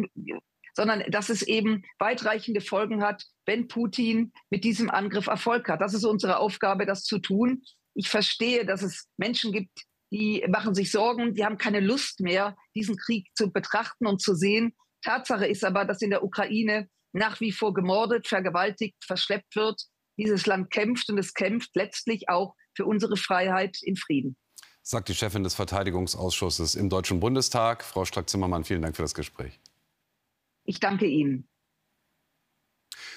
sondern 0.74 1.10
dass 1.10 1.30
es 1.30 1.40
eben 1.40 1.84
weitreichende 1.98 2.60
Folgen 2.60 3.02
hat, 3.02 3.24
wenn 3.46 3.66
Putin 3.66 4.30
mit 4.50 4.62
diesem 4.62 4.90
Angriff 4.90 5.26
Erfolg 5.26 5.70
hat. 5.70 5.80
Das 5.80 5.94
ist 5.94 6.04
unsere 6.04 6.36
Aufgabe, 6.38 6.84
das 6.84 7.04
zu 7.04 7.18
tun. 7.18 7.62
Ich 7.94 8.10
verstehe, 8.10 8.66
dass 8.66 8.82
es 8.82 9.08
Menschen 9.16 9.52
gibt, 9.52 9.70
die 10.12 10.44
machen 10.46 10.74
sich 10.74 10.90
Sorgen, 10.90 11.34
die 11.34 11.46
haben 11.46 11.56
keine 11.56 11.80
Lust 11.80 12.20
mehr, 12.20 12.54
diesen 12.74 12.98
Krieg 12.98 13.26
zu 13.34 13.50
betrachten 13.50 14.06
und 14.06 14.20
zu 14.20 14.34
sehen. 14.34 14.76
Tatsache 15.02 15.46
ist 15.46 15.64
aber, 15.64 15.86
dass 15.86 16.02
in 16.02 16.10
der 16.10 16.22
Ukraine 16.22 16.90
nach 17.14 17.40
wie 17.40 17.52
vor 17.52 17.72
gemordet, 17.72 18.28
vergewaltigt, 18.28 19.02
verschleppt 19.02 19.56
wird. 19.56 19.80
Dieses 20.18 20.44
Land 20.44 20.70
kämpft 20.70 21.08
und 21.08 21.16
es 21.16 21.32
kämpft 21.32 21.70
letztlich 21.74 22.28
auch 22.28 22.54
für 22.76 22.84
unsere 22.84 23.16
Freiheit 23.16 23.78
in 23.80 23.96
Frieden. 23.96 24.36
Sagt 24.90 25.08
die 25.08 25.14
Chefin 25.14 25.44
des 25.44 25.54
Verteidigungsausschusses 25.54 26.74
im 26.74 26.88
Deutschen 26.88 27.20
Bundestag. 27.20 27.84
Frau 27.84 28.04
Strack-Zimmermann, 28.04 28.64
vielen 28.64 28.82
Dank 28.82 28.96
für 28.96 29.02
das 29.02 29.14
Gespräch. 29.14 29.60
Ich 30.64 30.80
danke 30.80 31.06
Ihnen 31.06 31.46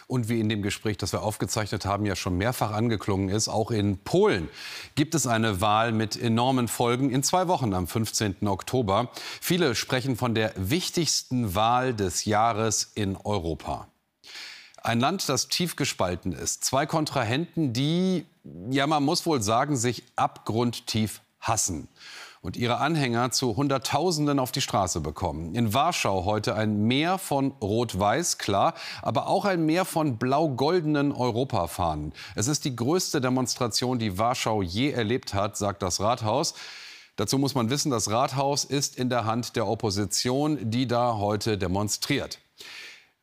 und 0.06 0.30
wie 0.30 0.40
in 0.40 0.50
dem 0.50 0.62
Gespräch, 0.62 0.98
das 0.98 1.14
wir 1.14 1.24
aufgezeichnet 1.24 1.88
haben, 1.88 2.06
ja 2.06 2.16
schon 2.16 2.38
mehrfach 2.38 2.72
angeklungen 2.72 3.30
ist, 3.30 3.48
auch 3.48 3.72
in 3.72 3.98
Polen 3.98 4.50
gibt 4.94 5.16
es 5.16 5.26
eine 5.26 5.62
Wahl 5.62 5.94
mit 5.94 6.16
enormen 6.16 6.68
Folgen 6.68 7.10
in 7.10 7.24
zwei 7.24 7.48
Wochen 7.48 7.74
am 7.74 7.88
15. 7.88 8.48
Oktober. 8.48 9.10
Viele 9.42 9.74
sprechen 9.74 10.16
von 10.16 10.36
der 10.36 10.54
wichtigsten 10.56 11.56
Wahl 11.56 11.96
des 11.96 12.26
Jahres 12.26 12.92
in 12.94 13.18
Europa. 13.18 13.88
Ein 14.84 15.00
Land, 15.00 15.28
das 15.28 15.48
tief 15.48 15.76
gespalten 15.76 16.34
ist. 16.34 16.64
Zwei 16.64 16.86
Kontrahenten, 16.86 17.74
die, 17.74 18.28
ja, 18.70 18.86
man 18.86 19.02
muss 19.02 19.26
wohl 19.26 19.42
sagen, 19.42 19.76
sich 19.76 20.04
abgrundtief 20.16 21.23
hassen 21.44 21.88
und 22.44 22.58
ihre 22.58 22.78
Anhänger 22.78 23.32
zu 23.32 23.56
Hunderttausenden 23.56 24.38
auf 24.38 24.52
die 24.52 24.62
Straße 24.62 25.00
bekommen. 25.00 25.56
In 25.56 25.74
Warschau 25.74 26.26
heute 26.26 26.56
ein 26.56 26.84
Meer 26.88 27.18
von 27.18 27.52
Rot-Weiß, 27.62 28.38
klar, 28.38 28.74
aber 29.02 29.28
auch 29.28 29.46
ein 29.46 29.66
Meer 29.66 29.86
von 29.86 30.18
blau-goldenen 30.18 31.14
Europafahnen. 31.14 32.14
Es 32.36 32.48
ist 32.48 32.66
die 32.66 32.76
größte 32.76 33.22
Demonstration, 33.22 33.98
die 33.98 34.18
Warschau 34.18 34.62
je 34.62 34.92
erlebt 34.92 35.34
hat, 35.34 35.56
sagt 35.56 35.82
das 35.82 36.02
Rathaus. 36.02 36.54
Dazu 37.16 37.38
muss 37.38 37.56
man 37.56 37.70
wissen, 37.70 37.92
das 37.92 38.10
Rathaus 38.10 38.66
ist 38.66 38.98
in 38.98 39.10
der 39.10 39.24
Hand 39.24 39.56
der 39.56 39.68
Opposition, 39.68 40.70
die 40.70 40.88
da 40.88 41.16
heute 41.18 41.58
demonstriert. 41.58 42.40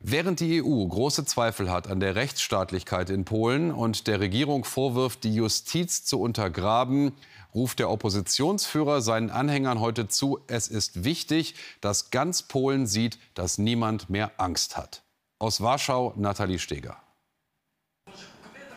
Während 0.03 0.39
die 0.39 0.63
EU 0.63 0.87
große 0.87 1.25
Zweifel 1.25 1.71
hat 1.71 1.87
an 1.87 1.99
der 1.99 2.15
Rechtsstaatlichkeit 2.15 3.11
in 3.11 3.23
Polen 3.23 3.71
und 3.71 4.07
der 4.07 4.19
Regierung 4.19 4.63
vorwirft, 4.63 5.23
die 5.23 5.35
Justiz 5.35 6.03
zu 6.05 6.19
untergraben, 6.19 7.11
ruft 7.53 7.79
der 7.79 7.89
Oppositionsführer 7.89 9.01
seinen 9.01 9.29
Anhängern 9.29 9.79
heute 9.79 10.07
zu, 10.07 10.39
es 10.47 10.67
ist 10.67 11.03
wichtig, 11.03 11.55
dass 11.81 12.09
ganz 12.09 12.43
Polen 12.43 12.87
sieht, 12.87 13.19
dass 13.33 13.57
niemand 13.57 14.09
mehr 14.09 14.31
Angst 14.37 14.77
hat. 14.77 15.03
Aus 15.39 15.61
Warschau 15.61 16.13
Nathalie 16.15 16.59
Steger. 16.59 16.97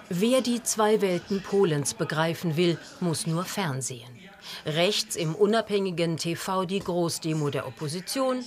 Wer 0.08 0.42
die 0.42 0.62
zwei 0.62 1.00
Welten 1.00 1.42
Polens 1.42 1.94
begreifen 1.94 2.56
will, 2.56 2.78
muss 3.00 3.26
nur 3.26 3.44
fernsehen. 3.44 4.18
Rechts 4.66 5.16
im 5.16 5.34
unabhängigen 5.34 6.18
TV 6.18 6.66
die 6.66 6.80
Großdemo 6.80 7.50
der 7.50 7.66
Opposition, 7.66 8.44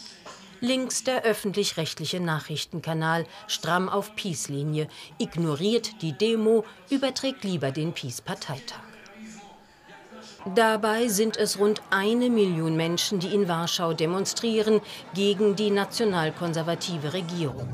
links 0.62 1.04
der 1.04 1.24
öffentlich-rechtliche 1.24 2.20
Nachrichtenkanal 2.20 3.26
stramm 3.48 3.90
auf 3.90 4.16
Peace-Linie, 4.16 4.88
ignoriert 5.18 6.02
die 6.02 6.14
Demo, 6.14 6.64
überträgt 6.90 7.44
lieber 7.44 7.72
den 7.72 7.94
Peace-Parteitag. 7.94 8.87
Dabei 10.56 11.08
sind 11.08 11.38
es 11.38 11.60
rund 11.60 11.82
eine 11.90 12.30
Million 12.30 12.76
Menschen, 12.76 13.20
die 13.20 13.34
in 13.34 13.48
Warschau 13.48 13.94
demonstrieren 13.94 14.82
gegen 15.14 15.56
die 15.56 15.72
nationalkonservative 15.72 17.14
Regierung. 17.14 17.68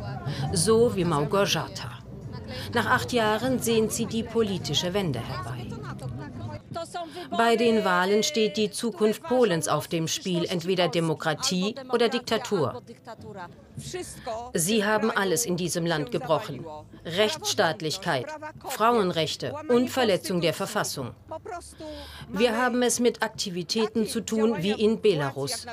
So 0.54 0.96
wie 0.96 1.06
Małgorzata. 1.06 1.92
Nach 2.74 2.86
acht 2.86 3.14
Jahren 3.14 3.60
sehnt 3.60 3.92
sie 3.92 4.06
die 4.06 4.24
politische 4.24 4.94
Wende 4.94 5.20
herbei. 5.20 5.68
Bei 7.32 7.56
den 7.56 7.86
Wahlen 7.86 8.24
steht 8.24 8.58
die 8.58 8.72
Zukunft 8.72 9.24
Polens 9.24 9.68
auf 9.68 9.88
dem 9.88 10.08
Spiel, 10.08 10.46
entweder 10.46 10.88
Demokratie 10.88 11.76
oder 11.92 12.10
Diktatur. 12.10 12.82
Sie 14.54 14.86
haben 14.86 15.12
alles 15.12 15.46
in 15.46 15.58
diesem 15.58 15.86
Land 15.86 16.12
gebrochen. 16.12 16.66
Rechtsstaatlichkeit, 17.06 18.28
Frauenrechte 18.68 19.54
und 19.70 19.90
Verletzung 19.90 20.42
der 20.42 20.54
Verfassung. 20.54 21.16
Wir 22.30 22.58
haben 22.58 22.82
es 22.84 23.00
mit 23.00 23.24
Aktivitäten 23.24 24.08
zu 24.08 24.22
tun 24.22 24.56
wie 24.60 24.72
in 24.72 25.02
Belarus. 25.02 25.66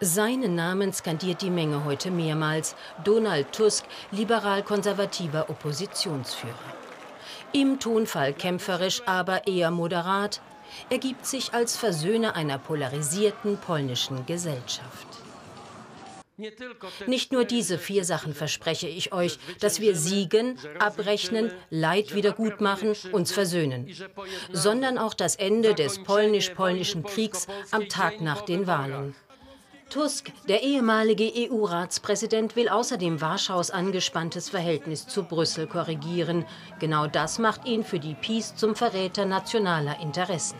Seinen 0.00 0.54
Namen 0.54 0.92
skandiert 0.92 1.40
die 1.40 1.50
Menge 1.50 1.84
heute 1.84 2.10
mehrmals. 2.10 2.76
Donald 3.02 3.50
Tusk, 3.52 3.84
liberal-konservativer 4.10 5.48
Oppositionsführer. 5.48 6.54
Im 7.52 7.80
Tonfall 7.80 8.34
kämpferisch, 8.34 9.02
aber 9.06 9.46
eher 9.46 9.70
moderat, 9.70 10.42
ergibt 10.90 11.24
sich 11.24 11.54
als 11.54 11.76
Versöhner 11.76 12.36
einer 12.36 12.58
polarisierten 12.58 13.56
polnischen 13.56 14.26
Gesellschaft. 14.26 15.06
Nicht 17.06 17.32
nur 17.32 17.44
diese 17.44 17.78
vier 17.78 18.04
Sachen 18.04 18.34
verspreche 18.34 18.88
ich 18.88 19.12
euch, 19.12 19.38
dass 19.60 19.80
wir 19.80 19.96
siegen, 19.96 20.58
abrechnen, 20.78 21.50
Leid 21.70 22.14
wiedergutmachen, 22.14 22.94
uns 23.12 23.32
versöhnen, 23.32 23.90
sondern 24.52 24.98
auch 24.98 25.14
das 25.14 25.36
Ende 25.36 25.74
des 25.74 26.02
polnisch-polnischen 26.02 27.04
Kriegs 27.04 27.46
am 27.70 27.88
Tag 27.88 28.20
nach 28.20 28.42
den 28.42 28.66
Wahlen. 28.66 29.14
Tusk, 29.88 30.32
der 30.48 30.62
ehemalige 30.62 31.30
EU-Ratspräsident, 31.50 32.56
will 32.56 32.68
außerdem 32.68 33.20
Warschaus 33.20 33.70
angespanntes 33.70 34.50
Verhältnis 34.50 35.06
zu 35.06 35.22
Brüssel 35.22 35.66
korrigieren. 35.66 36.44
Genau 36.80 37.06
das 37.06 37.38
macht 37.38 37.66
ihn 37.66 37.84
für 37.84 38.00
die 38.00 38.14
Peace 38.14 38.56
zum 38.56 38.74
Verräter 38.74 39.24
nationaler 39.24 40.00
Interessen. 40.00 40.58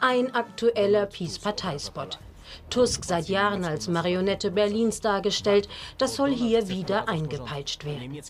Ein 0.00 0.34
aktueller 0.34 1.06
Peace-Parteispot. 1.06 2.20
Tusk 2.70 3.04
seit 3.04 3.28
Jahren 3.28 3.64
als 3.64 3.88
Marionette 3.88 4.50
Berlins 4.50 5.00
dargestellt, 5.00 5.68
das 5.98 6.16
soll 6.16 6.30
hier 6.30 6.68
wieder 6.68 7.08
eingepeitscht 7.08 7.84
werden. 7.84 8.20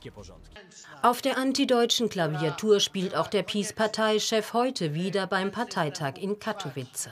Auf 1.03 1.23
der 1.23 1.39
antideutschen 1.39 2.09
Klaviatur 2.09 2.81
spielt 2.81 3.15
auch 3.15 3.29
der 3.29 3.43
Peace-Parteichef 3.43 4.53
heute 4.53 4.95
wieder 4.95 5.27
beim 5.27 5.51
Parteitag 5.51 6.15
in 6.17 6.39
Katowice. 6.39 7.09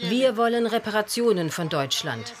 Wir 0.00 0.36
wollen 0.36 0.66
Reparationen 0.66 1.50
von 1.50 1.68
Deutschland. 1.68 2.32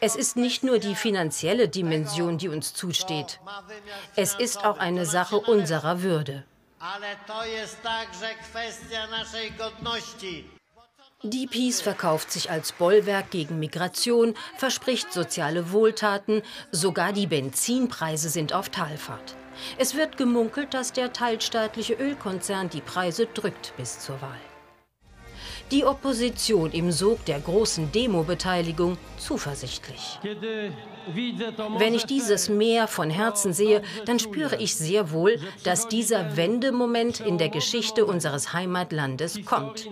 Es 0.00 0.16
ist 0.16 0.36
nicht 0.36 0.62
nur 0.62 0.78
die 0.78 0.94
finanzielle 0.94 1.68
Dimension, 1.68 2.38
die 2.38 2.48
uns 2.48 2.74
zusteht. 2.74 3.40
Es 4.16 4.34
ist 4.34 4.64
auch 4.64 4.78
eine 4.78 5.06
Sache 5.06 5.38
unserer 5.38 6.02
Würde. 6.02 6.44
Ale 6.78 7.16
to 7.26 7.44
jest 7.44 7.82
także 7.82 8.34
kwestia 8.34 9.06
naszej 9.06 9.52
godności. 9.52 10.55
Die 11.22 11.46
Peace 11.46 11.80
verkauft 11.80 12.30
sich 12.30 12.50
als 12.50 12.72
Bollwerk 12.72 13.30
gegen 13.30 13.58
Migration, 13.58 14.34
verspricht 14.58 15.12
soziale 15.14 15.72
Wohltaten, 15.72 16.42
sogar 16.72 17.14
die 17.14 17.26
Benzinpreise 17.26 18.28
sind 18.28 18.52
auf 18.52 18.68
Talfahrt. 18.68 19.34
Es 19.78 19.94
wird 19.94 20.18
gemunkelt, 20.18 20.74
dass 20.74 20.92
der 20.92 21.14
teilstaatliche 21.14 21.94
Ölkonzern 21.94 22.68
die 22.68 22.82
Preise 22.82 23.26
drückt 23.26 23.72
bis 23.78 23.98
zur 23.98 24.20
Wahl. 24.20 24.38
Die 25.72 25.84
Opposition 25.84 26.70
im 26.70 26.92
Sog 26.92 27.24
der 27.24 27.40
großen 27.40 27.90
Demo-Beteiligung 27.90 28.98
zuversichtlich. 29.18 30.20
Wenn 31.78 31.94
ich 31.94 32.04
dieses 32.04 32.48
Meer 32.48 32.86
von 32.86 33.10
Herzen 33.10 33.52
sehe, 33.52 33.82
dann 34.04 34.20
spüre 34.20 34.56
ich 34.56 34.76
sehr 34.76 35.10
wohl, 35.10 35.40
dass 35.64 35.88
dieser 35.88 36.36
Wendemoment 36.36 37.18
in 37.18 37.36
der 37.36 37.48
Geschichte 37.48 38.06
unseres 38.06 38.52
Heimatlandes 38.52 39.44
kommt. 39.44 39.88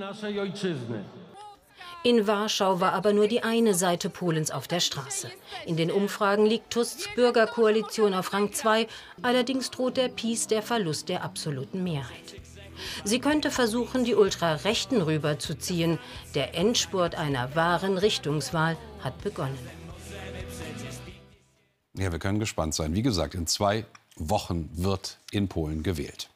In 2.04 2.26
Warschau 2.26 2.81
war 2.81 2.93
aber 2.93 3.12
nur 3.12 3.26
die 3.26 3.43
eine 3.43 3.75
Seite 3.75 4.11
Polens 4.11 4.50
auf 4.50 4.69
der 4.69 4.81
Straße. 4.81 5.31
In 5.64 5.76
den 5.76 5.90
Umfragen 5.90 6.45
liegt 6.45 6.71
Tusks 6.71 7.09
Bürgerkoalition 7.16 8.12
auf 8.14 8.33
Rang 8.33 8.52
2, 8.52 8.87
allerdings 9.23 9.71
droht 9.71 9.97
der 9.97 10.09
PiS 10.09 10.47
der 10.47 10.62
Verlust 10.62 11.09
der 11.09 11.25
absoluten 11.25 11.83
Mehrheit. 11.83 12.43
Sie 13.05 13.19
könnte 13.19 13.50
versuchen, 13.50 14.05
die 14.05 14.14
Ultrarechten 14.14 15.03
rüberzuziehen. 15.03 15.99
Der 16.35 16.55
Endspurt 16.55 17.14
einer 17.14 17.55
wahren 17.55 17.99
Richtungswahl 17.99 18.76
hat 19.00 19.23
begonnen. 19.23 19.59
Ja, 21.97 22.11
wir 22.11 22.19
können 22.19 22.41
gespannt 22.41 22.75
sein. 22.75 22.95
Wie 22.95 23.03
gesagt, 23.03 23.35
in 23.35 23.47
zwei 23.47 23.87
Wochen 24.17 24.69
wird 24.73 25.19
in 25.31 25.49
Polen 25.49 25.83
gewählt. 25.83 26.29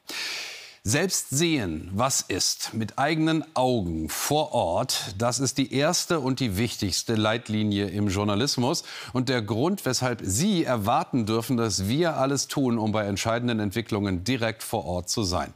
Selbst 0.83 1.29
sehen, 1.29 1.91
was 1.93 2.21
ist, 2.21 2.73
mit 2.73 2.97
eigenen 2.97 3.43
Augen 3.53 4.07
vor 4.07 4.53
Ort, 4.53 5.13
das 5.17 5.39
ist 5.39 5.57
die 5.57 5.73
erste 5.73 6.21
und 6.21 6.39
die 6.39 6.57
wichtigste 6.57 7.15
Leitlinie 7.15 7.87
im 7.89 8.07
Journalismus 8.07 8.83
und 9.11 9.27
der 9.27 9.41
Grund, 9.41 9.85
weshalb 9.85 10.21
Sie 10.23 10.63
erwarten 10.63 11.25
dürfen, 11.25 11.57
dass 11.57 11.89
wir 11.89 12.15
alles 12.15 12.47
tun, 12.47 12.77
um 12.77 12.93
bei 12.93 13.05
entscheidenden 13.05 13.59
Entwicklungen 13.59 14.23
direkt 14.23 14.63
vor 14.63 14.85
Ort 14.85 15.09
zu 15.09 15.23
sein. 15.23 15.53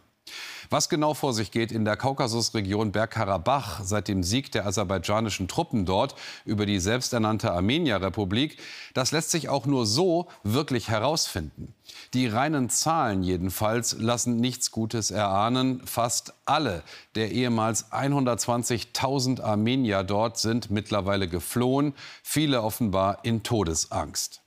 Was 0.73 0.89
genau 0.89 1.13
vor 1.13 1.35
sich 1.35 1.51
geht 1.51 1.71
in 1.71 1.85
der 1.85 1.97
Kaukasusregion 1.97 2.91
Bergkarabach 2.91 3.81
seit 3.83 4.07
dem 4.07 4.23
Sieg 4.23 4.51
der 4.53 4.65
aserbaidschanischen 4.65 5.47
Truppen 5.47 5.85
dort 5.85 6.15
über 6.45 6.65
die 6.65 6.79
selbsternannte 6.79 7.51
Armenierrepublik, 7.51 8.57
das 8.95 9.11
lässt 9.11 9.29
sich 9.29 9.49
auch 9.49 9.67
nur 9.67 9.85
so 9.85 10.29
wirklich 10.41 10.89
herausfinden. 10.89 11.75
Die 12.15 12.25
reinen 12.25 12.71
Zahlen 12.71 13.21
jedenfalls 13.21 13.97
lassen 13.99 14.37
nichts 14.37 14.71
Gutes 14.71 15.11
erahnen. 15.11 15.85
Fast 15.85 16.33
alle 16.45 16.81
der 17.13 17.31
ehemals 17.31 17.91
120.000 17.91 19.43
Armenier 19.43 20.01
dort 20.01 20.39
sind 20.39 20.71
mittlerweile 20.71 21.27
geflohen, 21.27 21.93
viele 22.23 22.63
offenbar 22.63 23.19
in 23.21 23.43
Todesangst. 23.43 24.41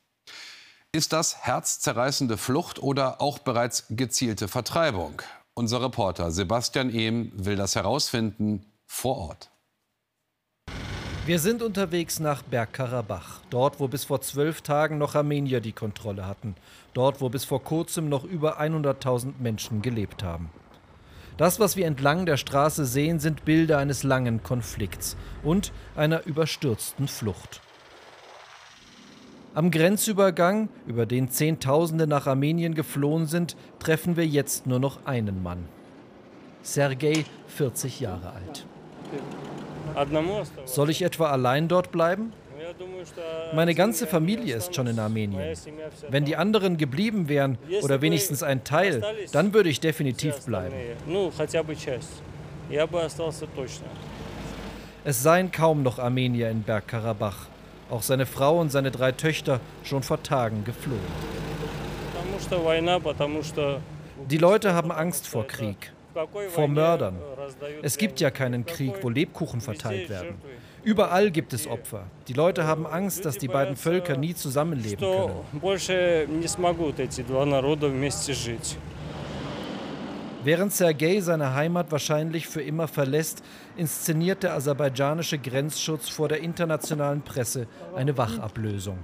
Ist 0.91 1.13
das 1.13 1.45
herzzerreißende 1.45 2.37
Flucht 2.37 2.83
oder 2.83 3.21
auch 3.21 3.39
bereits 3.39 3.85
gezielte 3.91 4.49
Vertreibung? 4.49 5.23
Unser 5.59 5.81
Reporter 5.81 6.31
Sebastian 6.33 6.91
Ehm 6.91 7.33
will 7.35 7.57
das 7.57 7.77
herausfinden 7.77 8.67
vor 8.85 9.17
Ort. 9.17 9.51
Wir 11.25 11.39
sind 11.39 11.63
unterwegs 11.63 12.21
nach 12.21 12.43
Bergkarabach, 12.43 13.41
dort, 13.49 13.81
wo 13.81 13.89
bis 13.89 14.05
vor 14.05 14.21
zwölf 14.21 14.61
Tagen 14.61 14.99
noch 14.99 15.15
Armenier 15.15 15.61
die 15.61 15.73
Kontrolle 15.73 16.27
hatten, 16.27 16.57
dort, 16.93 17.23
wo 17.23 17.31
bis 17.31 17.47
vor 17.47 17.65
kurzem 17.65 18.11
noch 18.11 18.25
über 18.25 18.61
100.000 18.61 19.33
Menschen 19.39 19.81
gelebt 19.81 20.23
haben. 20.23 20.51
Das, 21.39 21.59
was 21.59 21.75
wir 21.75 21.87
entlang 21.87 22.27
der 22.27 22.37
Straße 22.37 22.85
sehen, 22.85 23.19
sind 23.19 23.47
Bilder 23.47 23.79
eines 23.79 24.03
langen 24.03 24.43
Konflikts 24.43 25.17
und 25.43 25.73
einer 25.97 26.27
überstürzten 26.27 27.09
Flucht. 27.09 27.63
Am 29.57 29.71
Grenzübergang, 29.71 30.69
über 30.87 31.07
den 31.07 31.31
Zehntausende 31.31 32.07
nach 32.07 32.27
Armenien 32.27 32.75
geflohen 32.75 33.25
sind, 33.25 33.57
treffen 33.79 34.15
wir 34.19 34.27
jetzt 34.27 34.67
nur 34.67 34.79
noch 34.79 35.07
einen 35.07 35.43
Mann. 35.43 35.65
Sergei, 36.61 37.25
40 37.47 38.01
Jahre 38.01 38.35
alt. 38.35 38.67
Soll 40.67 40.91
ich 40.91 41.01
etwa 41.01 41.31
allein 41.31 41.69
dort 41.69 41.91
bleiben? 41.91 42.35
Meine 43.55 43.75
ganze 43.75 44.07
Familie 44.07 44.57
ist 44.57 44.75
schon 44.75 44.89
in 44.89 44.99
Armenien. 44.99 45.57
Wenn 46.11 46.27
die 46.27 46.37
anderen 46.37 46.77
geblieben 46.77 47.31
wären 47.31 47.57
oder 47.83 48.03
wenigstens 48.03 48.43
ein 48.43 48.63
Teil, 48.63 49.03
dann 49.33 49.55
würde 49.55 49.71
ich 49.71 49.81
definitiv 49.81 50.39
bleiben. 50.45 50.75
Es 55.03 55.23
seien 55.23 55.51
kaum 55.51 55.83
noch 55.83 55.99
Armenier 55.99 56.51
in 56.51 56.63
Bergkarabach. 56.63 57.47
Auch 57.91 58.03
seine 58.03 58.27
Frau 58.27 58.61
und 58.61 58.71
seine 58.71 58.91
drei 58.91 59.13
Töchter 59.13 59.61
schon 59.85 60.03
vor 60.03 60.23
Tagen 60.23 60.65
geflohen. 60.65 61.01
Die 64.31 64.39
Leute 64.39 64.75
haben 64.75 64.91
Angst 64.91 65.27
vor 65.27 65.47
Krieg 65.47 65.93
vor 66.49 66.69
Mördern. 66.69 67.17
Es 67.83 67.99
gibt 67.99 68.21
ja 68.21 68.31
keinen 68.31 68.65
Krieg, 68.65 68.95
wo 69.03 69.11
Lebkuchen 69.11 69.61
verteilt 69.61 70.09
werden. 70.09 70.37
Überall 70.83 71.31
gibt 71.31 71.53
es 71.53 71.67
Opfer. 71.67 72.05
Die 72.29 72.33
Leute 72.33 72.65
haben 72.65 72.87
Angst, 72.87 73.25
dass 73.25 73.39
die 73.39 73.49
beiden 73.49 73.77
Völker 73.77 74.17
nie 74.17 74.35
zusammenleben 74.35 74.99
können. 74.99 75.35
Während 80.47 80.73
Sergei 80.73 81.21
seine 81.21 81.55
Heimat 81.55 81.91
wahrscheinlich 81.91 82.47
für 82.47 82.63
immer 82.63 82.87
verlässt, 82.87 83.43
inszeniert 83.77 84.45
der 84.45 84.55
aserbaidschanische 84.55 85.39
Grenzschutz 85.39 86.09
vor 86.09 86.29
der 86.29 86.39
internationalen 86.39 87.23
Presse 87.23 87.67
eine 87.97 88.17
Wachablösung. 88.17 88.99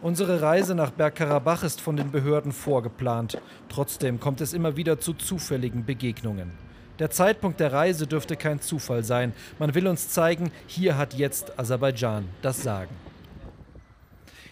Unsere 0.00 0.40
Reise 0.40 0.74
nach 0.74 0.90
Bergkarabach 0.90 1.64
ist 1.64 1.82
von 1.82 1.98
den 1.98 2.12
Behörden 2.12 2.52
vorgeplant. 2.52 3.36
Trotzdem 3.68 4.18
kommt 4.18 4.40
es 4.40 4.54
immer 4.54 4.78
wieder 4.78 4.98
zu 4.98 5.12
zufälligen 5.12 5.84
Begegnungen. 5.84 6.50
Der 6.98 7.10
Zeitpunkt 7.10 7.60
der 7.60 7.74
Reise 7.74 8.06
dürfte 8.06 8.36
kein 8.36 8.62
Zufall 8.62 9.04
sein. 9.04 9.34
Man 9.58 9.74
will 9.74 9.86
uns 9.86 10.08
zeigen, 10.08 10.50
hier 10.66 10.96
hat 10.96 11.12
jetzt 11.12 11.58
Aserbaidschan 11.58 12.26
das 12.40 12.62
Sagen. 12.62 12.94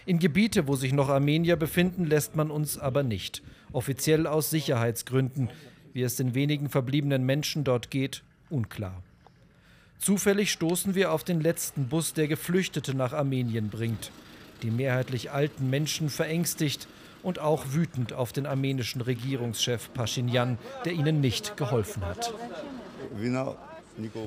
In 0.05 0.19
Gebiete, 0.19 0.67
wo 0.67 0.75
sich 0.75 0.93
noch 0.93 1.09
Armenier 1.09 1.55
befinden, 1.55 2.05
lässt 2.05 2.35
man 2.35 2.51
uns 2.51 2.77
aber 2.77 3.01
nicht. 3.01 3.41
Offiziell 3.75 4.25
aus 4.25 4.49
Sicherheitsgründen. 4.49 5.49
Wie 5.93 6.01
es 6.01 6.15
den 6.15 6.33
wenigen 6.33 6.69
verbliebenen 6.69 7.25
Menschen 7.25 7.63
dort 7.63 7.91
geht, 7.91 8.23
unklar. 8.49 9.03
Zufällig 9.99 10.51
stoßen 10.51 10.95
wir 10.95 11.11
auf 11.11 11.23
den 11.23 11.39
letzten 11.41 11.87
Bus, 11.87 12.13
der 12.13 12.27
Geflüchtete 12.27 12.95
nach 12.95 13.13
Armenien 13.13 13.69
bringt 13.69 14.11
die 14.61 14.71
mehrheitlich 14.71 15.31
alten 15.31 15.69
Menschen 15.69 16.09
verängstigt 16.09 16.87
und 17.23 17.39
auch 17.39 17.65
wütend 17.71 18.13
auf 18.13 18.33
den 18.33 18.45
armenischen 18.45 19.01
Regierungschef 19.01 19.93
Pashinyan, 19.93 20.57
der 20.85 20.93
ihnen 20.93 21.21
nicht 21.21 21.57
geholfen 21.57 22.03
hat. 22.05 22.33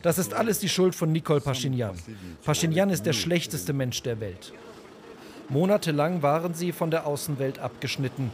Das 0.03 0.19
ist 0.19 0.33
alles 0.33 0.61
die 0.61 0.69
Schuld 0.69 0.95
von 0.95 1.13
Nikol 1.13 1.41
Pashinyan. 1.41 1.97
Pashinyan 2.45 2.91
ist 2.91 3.05
der 3.05 3.13
schlechteste 3.13 3.73
Mensch 3.73 4.03
der 4.03 4.21
Welt. 4.21 4.53
Monatelang 5.49 6.23
waren 6.23 6.55
sie 6.55 6.73
von 6.73 6.91
der 6.91 7.07
Außenwelt 7.07 7.59
abgeschnitten. 7.59 8.31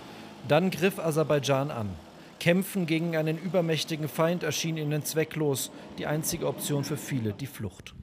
Dann 0.48 0.70
griff 0.70 0.98
Aserbaidschan 0.98 1.70
an. 1.70 1.90
Kämpfen 2.38 2.84
gegen 2.86 3.16
einen 3.16 3.38
übermächtigen 3.38 4.08
Feind 4.08 4.42
erschien 4.42 4.76
ihnen 4.76 5.04
zwecklos, 5.04 5.70
die 5.98 6.06
einzige 6.06 6.46
Option 6.46 6.84
für 6.84 6.98
viele 6.98 7.32
die 7.32 7.46
Flucht. 7.46 7.94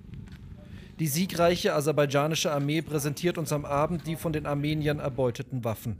Die 0.99 1.07
siegreiche 1.07 1.73
aserbaidschanische 1.73 2.51
Armee 2.51 2.81
präsentiert 2.81 3.37
uns 3.37 3.51
am 3.51 3.65
Abend 3.65 4.05
die 4.05 4.15
von 4.15 4.33
den 4.33 4.45
Armeniern 4.45 4.99
erbeuteten 4.99 5.63
Waffen. 5.63 5.97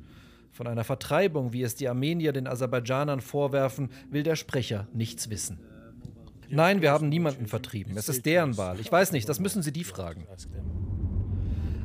Von 0.51 0.67
einer 0.67 0.83
Vertreibung, 0.83 1.53
wie 1.53 1.63
es 1.63 1.75
die 1.75 1.87
Armenier 1.87 2.33
den 2.33 2.47
Aserbaidschanern 2.47 3.21
vorwerfen, 3.21 3.89
will 4.09 4.23
der 4.23 4.35
Sprecher 4.35 4.87
nichts 4.93 5.29
wissen. 5.29 5.59
Nein, 6.49 6.81
wir 6.81 6.91
haben 6.91 7.09
niemanden 7.09 7.47
vertrieben. 7.47 7.95
Es 7.95 8.09
ist 8.09 8.25
deren 8.25 8.57
Wahl. 8.57 8.79
Ich 8.79 8.91
weiß 8.91 9.11
nicht, 9.11 9.27
das 9.27 9.39
müssen 9.39 9.63
Sie 9.63 9.71
die 9.71 9.85
fragen. 9.85 10.27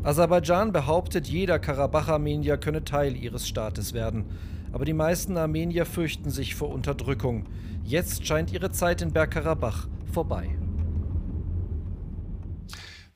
Aserbaidschan 0.02 0.72
behauptet, 0.72 1.26
jeder 1.26 1.59
Karabach-Armenier 1.59 2.59
könne 2.59 2.85
Teil 2.85 3.16
ihres 3.16 3.48
Staates 3.48 3.92
werden. 3.92 4.26
Aber 4.72 4.85
die 4.85 4.92
meisten 4.92 5.37
Armenier 5.37 5.87
fürchten 5.87 6.30
sich 6.30 6.54
vor 6.54 6.70
Unterdrückung. 6.70 7.46
Jetzt 7.85 8.26
scheint 8.26 8.52
ihre 8.52 8.70
Zeit 8.70 9.02
in 9.02 9.12
Bergkarabach 9.12 9.88
vorbei. 10.12 10.56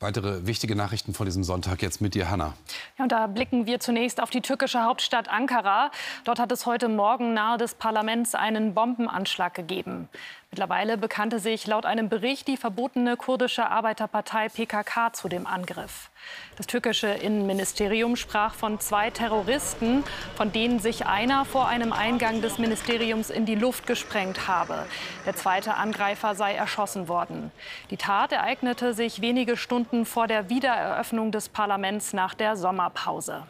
Weitere 0.03 0.47
wichtige 0.47 0.75
Nachrichten 0.75 1.13
von 1.13 1.27
diesem 1.27 1.45
Sonntag 1.45 1.83
jetzt 1.83 2.01
mit 2.01 2.15
dir, 2.15 2.31
Hanna. 2.31 2.55
Ja, 2.97 3.03
und 3.03 3.13
da 3.13 3.27
blicken 3.27 3.67
wir 3.67 3.81
zunächst 3.81 4.23
auf 4.23 4.31
die 4.31 4.41
türkische 4.41 4.83
Hauptstadt 4.83 5.29
Ankara. 5.29 5.91
Dort 6.25 6.39
hat 6.39 6.51
es 6.53 6.65
heute 6.65 6.89
Morgen 6.89 7.35
nahe 7.35 7.59
des 7.59 7.75
Parlaments 7.75 8.35
einen 8.35 8.73
Bombenanschlag 8.73 9.53
gegeben. 9.53 10.09
Mittlerweile 10.53 10.99
bekannte 10.99 11.39
sich 11.39 11.69
laut 11.69 11.87
einem 11.87 12.09
Bericht 12.09 12.49
die 12.49 12.57
verbotene 12.57 13.17
kurdische 13.17 13.71
Arbeiterpartei 13.71 14.49
PKK 14.49 15.13
zu 15.13 15.29
dem 15.29 15.47
Angriff. 15.47 16.11
Das 16.57 16.67
türkische 16.67 17.07
Innenministerium 17.07 18.17
sprach 18.17 18.55
von 18.55 18.81
zwei 18.81 19.11
Terroristen, 19.11 20.03
von 20.35 20.51
denen 20.51 20.81
sich 20.81 21.07
einer 21.07 21.45
vor 21.45 21.69
einem 21.69 21.93
Eingang 21.93 22.43
des 22.43 22.59
Ministeriums 22.59 23.31
in 23.31 23.47
die 23.47 23.55
Luft 23.55 23.87
gesprengt 23.87 24.49
habe. 24.49 24.87
Der 25.25 25.37
zweite 25.37 25.75
Angreifer 25.75 26.35
sei 26.35 26.55
erschossen 26.55 27.07
worden. 27.07 27.53
Die 27.91 27.97
Tat 27.97 28.33
ereignete 28.33 28.93
sich 28.93 29.21
wenige 29.21 29.57
Stunden 29.57 30.05
vor 30.05 30.27
der 30.27 30.51
Wiedereröffnung 30.51 31.31
des 31.31 31.49
Parlaments 31.49 32.13
nach 32.13 32.35
der 32.35 32.57
Sommerpause. 32.57 33.45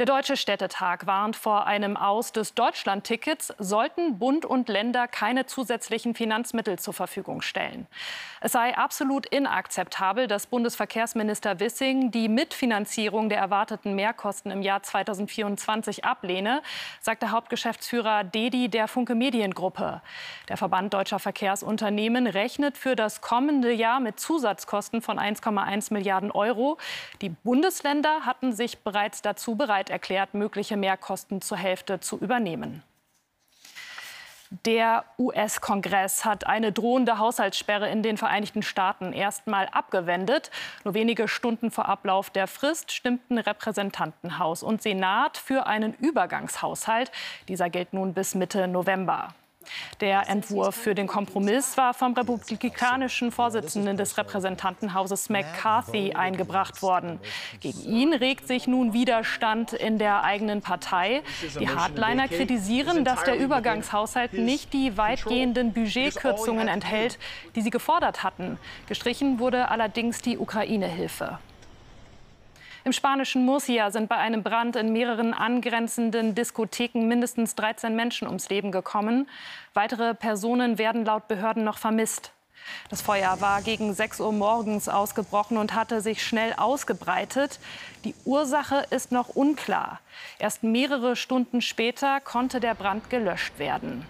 Der 0.00 0.06
Deutsche 0.06 0.36
Städtetag 0.36 1.06
warnt 1.06 1.36
vor 1.36 1.68
einem 1.68 1.96
Aus 1.96 2.32
des 2.32 2.54
Deutschlandtickets, 2.54 3.54
sollten 3.60 4.18
Bund 4.18 4.44
und 4.44 4.68
Länder 4.68 5.06
keine 5.06 5.46
zusätzlichen 5.46 6.16
Finanzmittel 6.16 6.80
zur 6.80 6.94
Verfügung 6.94 7.42
stellen. 7.42 7.86
Es 8.40 8.50
sei 8.50 8.76
absolut 8.76 9.24
inakzeptabel, 9.26 10.26
dass 10.26 10.48
Bundesverkehrsminister 10.48 11.60
Wissing 11.60 12.10
die 12.10 12.28
Mitfinanzierung 12.28 13.28
der 13.28 13.38
erwarteten 13.38 13.94
Mehrkosten 13.94 14.50
im 14.50 14.62
Jahr 14.62 14.82
2024 14.82 16.04
ablehne, 16.04 16.60
sagte 17.00 17.30
Hauptgeschäftsführer 17.30 18.24
Dedi 18.24 18.68
der 18.68 18.88
Funke 18.88 19.14
Mediengruppe. 19.14 20.02
Der 20.48 20.56
Verband 20.56 20.92
Deutscher 20.92 21.20
Verkehrsunternehmen 21.20 22.26
rechnet 22.26 22.76
für 22.76 22.96
das 22.96 23.20
kommende 23.20 23.72
Jahr 23.72 24.00
mit 24.00 24.18
Zusatzkosten 24.18 25.02
von 25.02 25.20
1,1 25.20 25.92
Milliarden 25.92 26.32
Euro. 26.32 26.78
Die 27.22 27.28
Bundesländer 27.28 28.26
hatten 28.26 28.52
sich 28.52 28.78
bereits 28.78 29.22
dazu 29.22 29.54
bereit 29.54 29.83
bereit 29.84 29.90
erklärt, 29.90 30.34
mögliche 30.34 30.76
Mehrkosten 30.76 31.40
zur 31.40 31.58
Hälfte 31.58 32.00
zu 32.00 32.18
übernehmen. 32.18 32.82
Der 34.66 35.04
US-Kongress 35.18 36.24
hat 36.24 36.46
eine 36.46 36.70
drohende 36.70 37.18
Haushaltssperre 37.18 37.90
in 37.90 38.02
den 38.02 38.16
Vereinigten 38.16 38.62
Staaten 38.62 39.12
erstmal 39.12 39.66
abgewendet. 39.66 40.50
Nur 40.84 40.94
wenige 40.94 41.26
Stunden 41.26 41.70
vor 41.72 41.88
Ablauf 41.88 42.30
der 42.30 42.46
Frist 42.46 42.92
stimmten 42.92 43.38
Repräsentantenhaus 43.38 44.62
und 44.62 44.80
Senat 44.80 45.38
für 45.38 45.66
einen 45.66 45.94
Übergangshaushalt. 45.94 47.10
Dieser 47.48 47.68
gilt 47.68 47.92
nun 47.92 48.14
bis 48.14 48.36
Mitte 48.36 48.68
November. 48.68 49.34
Der 50.00 50.28
Entwurf 50.28 50.74
für 50.74 50.94
den 50.94 51.06
Kompromiss 51.06 51.76
war 51.76 51.94
vom 51.94 52.14
republikanischen 52.14 53.32
Vorsitzenden 53.32 53.96
des 53.96 54.16
Repräsentantenhauses 54.18 55.28
McCarthy 55.28 56.12
eingebracht 56.12 56.82
worden. 56.82 57.20
Gegen 57.60 57.82
ihn 57.82 58.12
regt 58.12 58.46
sich 58.48 58.66
nun 58.66 58.92
Widerstand 58.92 59.72
in 59.72 59.98
der 59.98 60.22
eigenen 60.22 60.60
Partei. 60.60 61.22
Die 61.58 61.68
Hardliner 61.68 62.28
kritisieren, 62.28 63.04
dass 63.04 63.24
der 63.24 63.38
Übergangshaushalt 63.38 64.32
nicht 64.34 64.72
die 64.72 64.96
weitgehenden 64.96 65.72
Budgetkürzungen 65.72 66.68
enthält, 66.68 67.18
die 67.54 67.60
sie 67.62 67.70
gefordert 67.70 68.22
hatten. 68.22 68.58
Gestrichen 68.86 69.38
wurde 69.38 69.68
allerdings 69.68 70.20
die 70.22 70.38
Ukraine-Hilfe. 70.38 71.38
Im 72.84 72.92
spanischen 72.92 73.46
Murcia 73.46 73.90
sind 73.90 74.10
bei 74.10 74.16
einem 74.16 74.42
Brand 74.42 74.76
in 74.76 74.92
mehreren 74.92 75.32
angrenzenden 75.32 76.34
Diskotheken 76.34 77.06
mindestens 77.06 77.54
13 77.54 77.96
Menschen 77.96 78.28
ums 78.28 78.50
Leben 78.50 78.70
gekommen. 78.72 79.26
Weitere 79.72 80.14
Personen 80.14 80.76
werden 80.76 81.06
laut 81.06 81.26
Behörden 81.26 81.64
noch 81.64 81.78
vermisst. 81.78 82.32
Das 82.90 83.00
Feuer 83.00 83.40
war 83.40 83.62
gegen 83.62 83.94
6 83.94 84.20
Uhr 84.20 84.32
morgens 84.32 84.90
ausgebrochen 84.90 85.56
und 85.56 85.74
hatte 85.74 86.02
sich 86.02 86.22
schnell 86.22 86.52
ausgebreitet. 86.52 87.58
Die 88.04 88.14
Ursache 88.26 88.84
ist 88.90 89.12
noch 89.12 89.30
unklar. 89.30 90.00
Erst 90.38 90.62
mehrere 90.62 91.16
Stunden 91.16 91.62
später 91.62 92.20
konnte 92.20 92.60
der 92.60 92.74
Brand 92.74 93.08
gelöscht 93.08 93.58
werden. 93.58 94.04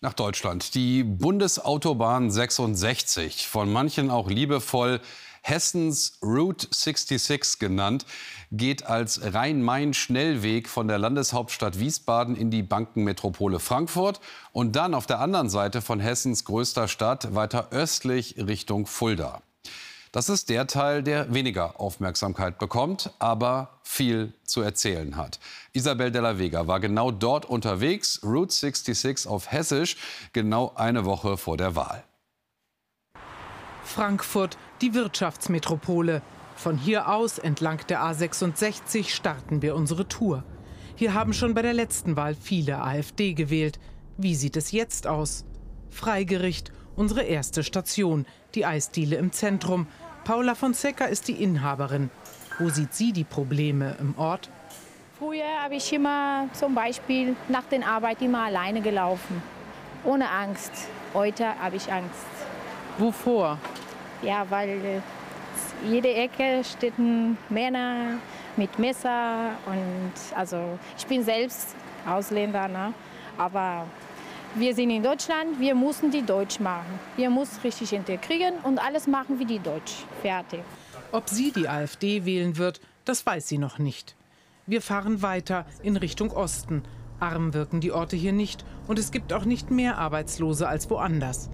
Nach 0.00 0.14
Deutschland. 0.14 0.74
Die 0.74 1.04
Bundesautobahn 1.04 2.30
66, 2.30 3.46
von 3.46 3.70
manchen 3.72 4.10
auch 4.10 4.28
liebevoll 4.28 5.00
Hessens 5.42 6.18
Route 6.22 6.66
66 6.70 7.58
genannt, 7.58 8.06
geht 8.52 8.86
als 8.86 9.20
Rhein-Main-Schnellweg 9.34 10.68
von 10.68 10.88
der 10.88 10.98
Landeshauptstadt 10.98 11.78
Wiesbaden 11.78 12.36
in 12.36 12.50
die 12.50 12.62
Bankenmetropole 12.62 13.58
Frankfurt 13.58 14.20
und 14.52 14.76
dann 14.76 14.94
auf 14.94 15.06
der 15.06 15.20
anderen 15.20 15.48
Seite 15.48 15.80
von 15.82 16.00
Hessens 16.00 16.44
größter 16.44 16.88
Stadt 16.88 17.34
weiter 17.34 17.68
östlich 17.70 18.36
Richtung 18.38 18.86
Fulda. 18.86 19.42
Das 20.12 20.28
ist 20.28 20.48
der 20.48 20.66
Teil, 20.66 21.04
der 21.04 21.32
weniger 21.32 21.78
Aufmerksamkeit 21.78 22.58
bekommt, 22.58 23.12
aber 23.20 23.78
viel 23.84 24.32
zu 24.42 24.60
erzählen 24.60 25.16
hat. 25.16 25.38
Isabel 25.72 26.10
Della 26.10 26.36
Vega 26.36 26.66
war 26.66 26.80
genau 26.80 27.12
dort 27.12 27.46
unterwegs, 27.46 28.20
Route 28.24 28.52
66 28.52 29.30
auf 29.30 29.52
Hessisch, 29.52 29.96
genau 30.32 30.72
eine 30.74 31.04
Woche 31.04 31.36
vor 31.36 31.56
der 31.56 31.76
Wahl. 31.76 32.02
Frankfurt, 33.90 34.56
die 34.80 34.94
Wirtschaftsmetropole. 34.94 36.22
Von 36.54 36.78
hier 36.78 37.08
aus 37.08 37.38
entlang 37.38 37.80
der 37.88 38.00
A66 38.00 39.08
starten 39.08 39.62
wir 39.62 39.74
unsere 39.74 40.06
Tour. 40.06 40.44
Hier 40.94 41.12
haben 41.12 41.32
schon 41.32 41.54
bei 41.54 41.62
der 41.62 41.74
letzten 41.74 42.14
Wahl 42.16 42.36
viele 42.36 42.82
AfD 42.82 43.34
gewählt. 43.34 43.80
Wie 44.16 44.36
sieht 44.36 44.56
es 44.56 44.70
jetzt 44.70 45.08
aus? 45.08 45.44
Freigericht, 45.90 46.70
unsere 46.94 47.22
erste 47.22 47.64
Station, 47.64 48.26
die 48.54 48.64
Eisdiele 48.64 49.16
im 49.16 49.32
Zentrum. 49.32 49.88
Paula 50.22 50.54
Fonseca 50.54 51.06
ist 51.06 51.26
die 51.26 51.42
Inhaberin. 51.42 52.10
Wo 52.60 52.68
sieht 52.68 52.94
sie 52.94 53.12
die 53.12 53.24
Probleme 53.24 53.96
im 53.98 54.16
Ort? 54.16 54.50
Früher 55.18 55.62
habe 55.64 55.74
ich 55.74 55.92
immer 55.92 56.48
zum 56.52 56.76
Beispiel 56.76 57.34
nach 57.48 57.64
der 57.64 57.86
Arbeit 57.86 58.22
immer 58.22 58.44
alleine 58.44 58.82
gelaufen. 58.82 59.42
Ohne 60.04 60.30
Angst. 60.30 60.72
Heute 61.12 61.58
habe 61.58 61.76
ich 61.76 61.92
Angst. 61.92 62.39
Wovor? 63.00 63.58
Ja, 64.22 64.44
weil 64.50 65.02
jede 65.88 66.12
Ecke 66.12 66.62
stehen 66.62 67.38
Männer 67.48 68.18
mit 68.56 68.78
Messer 68.78 69.52
und 69.66 70.12
also 70.36 70.78
ich 70.98 71.06
bin 71.06 71.24
selbst 71.24 71.74
Ausländer, 72.06 72.68
ne? 72.68 72.92
aber 73.38 73.86
wir 74.54 74.74
sind 74.74 74.90
in 74.90 75.02
Deutschland, 75.02 75.58
wir 75.58 75.74
müssen 75.74 76.10
die 76.10 76.22
Deutsch 76.22 76.60
machen. 76.60 76.98
Wir 77.16 77.30
müssen 77.30 77.60
richtig 77.62 77.92
integrieren 77.92 78.54
und 78.64 78.78
alles 78.78 79.06
machen 79.06 79.38
wie 79.38 79.46
die 79.46 79.60
Deutsch. 79.60 80.04
Fertig. 80.20 80.60
Ob 81.12 81.28
sie 81.28 81.52
die 81.52 81.68
AfD 81.68 82.24
wählen 82.26 82.58
wird, 82.58 82.80
das 83.04 83.24
weiß 83.24 83.48
sie 83.48 83.58
noch 83.58 83.78
nicht. 83.78 84.14
Wir 84.66 84.82
fahren 84.82 85.22
weiter 85.22 85.64
in 85.82 85.96
Richtung 85.96 86.32
Osten. 86.32 86.82
Arm 87.18 87.54
wirken 87.54 87.80
die 87.80 87.92
Orte 87.92 88.16
hier 88.16 88.32
nicht 88.32 88.64
und 88.88 88.98
es 88.98 89.10
gibt 89.10 89.32
auch 89.32 89.44
nicht 89.44 89.70
mehr 89.70 89.98
Arbeitslose 89.98 90.68
als 90.68 90.90
woanders. 90.90 91.48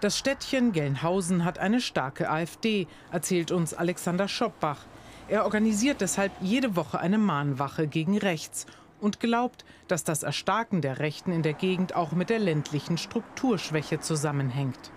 Das 0.00 0.18
Städtchen 0.18 0.72
Gelnhausen 0.72 1.46
hat 1.46 1.58
eine 1.58 1.80
starke 1.80 2.28
AfD, 2.28 2.86
erzählt 3.10 3.50
uns 3.50 3.72
Alexander 3.72 4.28
Schoppbach. 4.28 4.84
Er 5.28 5.44
organisiert 5.44 6.02
deshalb 6.02 6.32
jede 6.42 6.76
Woche 6.76 7.00
eine 7.00 7.16
Mahnwache 7.16 7.86
gegen 7.86 8.18
rechts 8.18 8.66
und 9.00 9.20
glaubt, 9.20 9.64
dass 9.88 10.04
das 10.04 10.22
Erstarken 10.22 10.82
der 10.82 10.98
Rechten 10.98 11.32
in 11.32 11.42
der 11.42 11.54
Gegend 11.54 11.96
auch 11.96 12.12
mit 12.12 12.28
der 12.28 12.38
ländlichen 12.38 12.98
Strukturschwäche 12.98 13.98
zusammenhängt. 13.98 14.92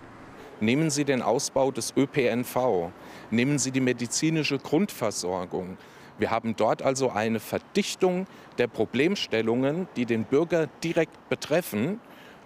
Nehmen 0.60 0.90
Sie 0.90 1.06
den 1.06 1.22
Ausbau 1.22 1.70
des 1.70 1.94
ÖPNV, 1.96 2.90
nehmen 3.30 3.58
Sie 3.58 3.70
die 3.70 3.80
medizinische 3.80 4.58
Grundversorgung. 4.58 5.78
Wir 6.18 6.30
haben 6.30 6.54
dort 6.54 6.82
also 6.82 7.10
eine 7.10 7.40
Verdichtung 7.40 8.26
der 8.58 8.66
Problemstellungen, 8.66 9.88
die 9.96 10.04
den 10.04 10.24
Bürger 10.24 10.66
direkt 10.84 11.30
betreffen. 11.30 11.98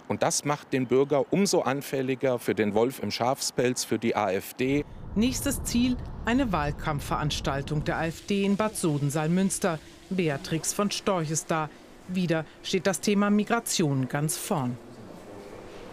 Und 0.07 0.23
das 0.23 0.45
macht 0.45 0.73
den 0.73 0.87
Bürger 0.87 1.31
umso 1.33 1.61
anfälliger 1.61 2.39
für 2.39 2.55
den 2.55 2.73
Wolf 2.73 3.01
im 3.01 3.11
Schafspelz, 3.11 3.83
für 3.83 3.97
die 3.97 4.15
AfD. 4.15 4.85
Nächstes 5.15 5.63
Ziel 5.63 5.97
eine 6.25 6.51
Wahlkampfveranstaltung 6.51 7.83
der 7.83 7.97
AfD 7.97 8.43
in 8.43 8.57
Bad 8.57 8.75
Sodensalmünster. 8.75 9.79
Beatrix 10.09 10.73
von 10.73 10.91
Storch 10.91 11.31
ist 11.31 11.49
da. 11.49 11.69
Wieder 12.07 12.45
steht 12.63 12.85
das 12.85 13.01
Thema 13.01 13.29
Migration 13.29 14.07
ganz 14.07 14.37
vorn. 14.37 14.77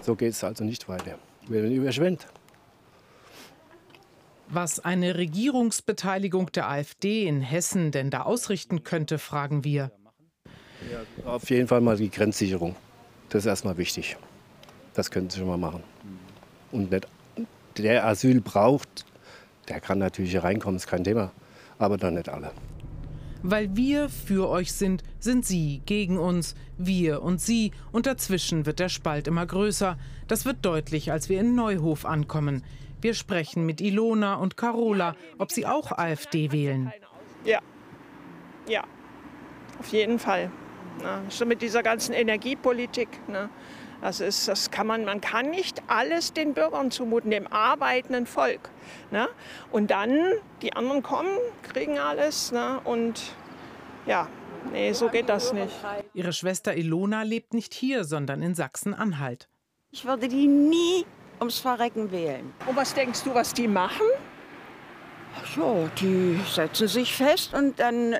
So 0.02 0.14
geht 0.16 0.32
es 0.32 0.44
also 0.44 0.64
nicht 0.64 0.88
weiter. 0.88 1.18
Wir 1.48 1.62
werden 1.62 1.74
überschwemmt. 1.74 2.26
Was 4.48 4.80
eine 4.80 5.16
Regierungsbeteiligung 5.16 6.52
der 6.52 6.68
AfD 6.68 7.26
in 7.26 7.40
Hessen 7.40 7.90
denn 7.90 8.10
da 8.10 8.22
ausrichten 8.22 8.84
könnte, 8.84 9.18
fragen 9.18 9.64
wir. 9.64 9.90
Ja, 10.90 11.30
auf 11.30 11.48
jeden 11.48 11.68
Fall 11.68 11.80
mal 11.80 11.96
die 11.96 12.10
Grenzsicherung. 12.10 12.76
Das 13.32 13.44
ist 13.44 13.46
erstmal 13.46 13.78
wichtig. 13.78 14.18
Das 14.92 15.10
können 15.10 15.30
Sie 15.30 15.38
schon 15.38 15.48
mal 15.48 15.56
machen. 15.56 15.82
Und 16.70 16.90
nicht, 16.90 17.08
der 17.78 18.06
Asyl 18.06 18.42
braucht, 18.42 19.06
der 19.68 19.80
kann 19.80 20.00
natürlich 20.00 20.32
hier 20.32 20.44
reinkommen, 20.44 20.76
ist 20.76 20.86
kein 20.86 21.02
Thema. 21.02 21.32
Aber 21.78 21.96
dann 21.96 22.12
nicht 22.12 22.28
alle. 22.28 22.52
Weil 23.42 23.74
wir 23.74 24.10
für 24.10 24.50
euch 24.50 24.74
sind, 24.74 25.02
sind 25.18 25.46
Sie 25.46 25.80
gegen 25.86 26.18
uns, 26.18 26.54
wir 26.76 27.22
und 27.22 27.40
Sie. 27.40 27.72
Und 27.90 28.04
dazwischen 28.04 28.66
wird 28.66 28.78
der 28.78 28.90
Spalt 28.90 29.26
immer 29.26 29.46
größer. 29.46 29.96
Das 30.28 30.44
wird 30.44 30.58
deutlich, 30.60 31.10
als 31.10 31.30
wir 31.30 31.40
in 31.40 31.54
Neuhof 31.54 32.04
ankommen. 32.04 32.62
Wir 33.00 33.14
sprechen 33.14 33.64
mit 33.64 33.80
Ilona 33.80 34.34
und 34.34 34.58
Carola, 34.58 35.16
ob 35.38 35.52
sie 35.52 35.64
auch 35.64 35.90
AfD 35.90 36.52
wählen. 36.52 36.92
Ja, 37.46 37.60
ja, 38.68 38.84
auf 39.80 39.88
jeden 39.88 40.18
Fall. 40.18 40.50
Ne? 41.00 41.22
So 41.28 41.46
mit 41.46 41.62
dieser 41.62 41.82
ganzen 41.82 42.12
Energiepolitik. 42.12 43.08
Ne? 43.28 43.48
Das 44.00 44.20
ist, 44.20 44.48
das 44.48 44.70
kann 44.70 44.86
man, 44.86 45.04
man 45.04 45.20
kann 45.20 45.50
nicht 45.50 45.80
alles 45.86 46.32
den 46.32 46.54
Bürgern 46.54 46.90
zumuten, 46.90 47.30
dem 47.30 47.46
arbeitenden 47.46 48.26
Volk. 48.26 48.70
Ne? 49.10 49.28
Und 49.70 49.90
dann, 49.90 50.32
die 50.60 50.72
anderen 50.72 51.02
kommen, 51.02 51.38
kriegen 51.62 51.98
alles 51.98 52.50
ne? 52.50 52.80
und 52.84 53.22
ja, 54.06 54.28
nee, 54.72 54.92
so 54.92 55.08
geht 55.08 55.28
das 55.28 55.52
nicht. 55.52 55.72
Ihre 56.14 56.32
Schwester 56.32 56.76
Ilona 56.76 57.22
lebt 57.22 57.54
nicht 57.54 57.74
hier, 57.74 58.02
sondern 58.02 58.42
in 58.42 58.56
Sachsen-Anhalt. 58.56 59.48
Ich 59.92 60.04
würde 60.04 60.26
die 60.26 60.48
nie 60.48 61.06
ums 61.38 61.60
Verrecken 61.60 62.10
wählen. 62.10 62.52
Und 62.66 62.74
was 62.74 62.94
denkst 62.94 63.22
du, 63.22 63.34
was 63.34 63.54
die 63.54 63.68
machen? 63.68 64.06
Ja, 65.56 65.88
die 66.00 66.40
setzen 66.50 66.88
sich 66.88 67.14
fest 67.14 67.54
und 67.54 67.78
dann 67.78 68.14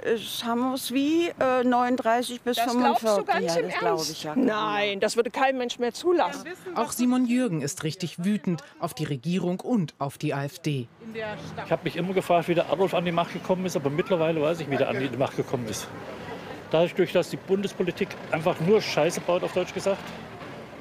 haben 0.44 0.60
wir 0.60 0.74
es 0.74 0.92
wie 0.92 1.28
äh, 1.28 1.64
39 1.64 2.40
bis 2.42 2.56
das 2.56 2.72
45. 2.72 3.00
Glaubst 3.00 3.18
du 3.18 3.24
ganz 3.24 3.54
ja, 3.54 3.60
im 3.60 3.70
das 3.70 3.82
Ernst? 3.82 4.10
ich 4.10 4.24
ja. 4.24 4.34
Nein, 4.36 5.00
das 5.00 5.16
würde 5.16 5.30
kein 5.30 5.56
Mensch 5.56 5.78
mehr 5.78 5.92
zulassen. 5.92 6.48
Auch 6.74 6.92
Simon 6.92 7.26
Jürgen 7.26 7.62
ist 7.62 7.84
richtig 7.84 8.24
wütend 8.24 8.62
auf 8.80 8.94
die 8.94 9.04
Regierung 9.04 9.60
und 9.60 9.94
auf 9.98 10.18
die 10.18 10.34
AfD. 10.34 10.88
Ich 11.14 11.70
habe 11.70 11.84
mich 11.84 11.96
immer 11.96 12.12
gefragt, 12.12 12.48
wie 12.48 12.54
der 12.54 12.70
Adolf 12.70 12.94
an 12.94 13.04
die 13.04 13.12
Macht 13.12 13.32
gekommen 13.32 13.66
ist, 13.66 13.76
aber 13.76 13.90
mittlerweile 13.90 14.40
weiß 14.40 14.60
ich, 14.60 14.70
wie 14.70 14.76
der 14.76 14.88
an 14.88 14.98
die 14.98 15.16
Macht 15.16 15.36
gekommen 15.36 15.66
ist. 15.68 15.88
Dadurch, 16.70 17.12
dass 17.12 17.28
die 17.28 17.36
Bundespolitik 17.36 18.08
einfach 18.30 18.58
nur 18.60 18.80
Scheiße 18.80 19.20
baut, 19.20 19.42
auf 19.44 19.52
Deutsch 19.52 19.74
gesagt, 19.74 20.02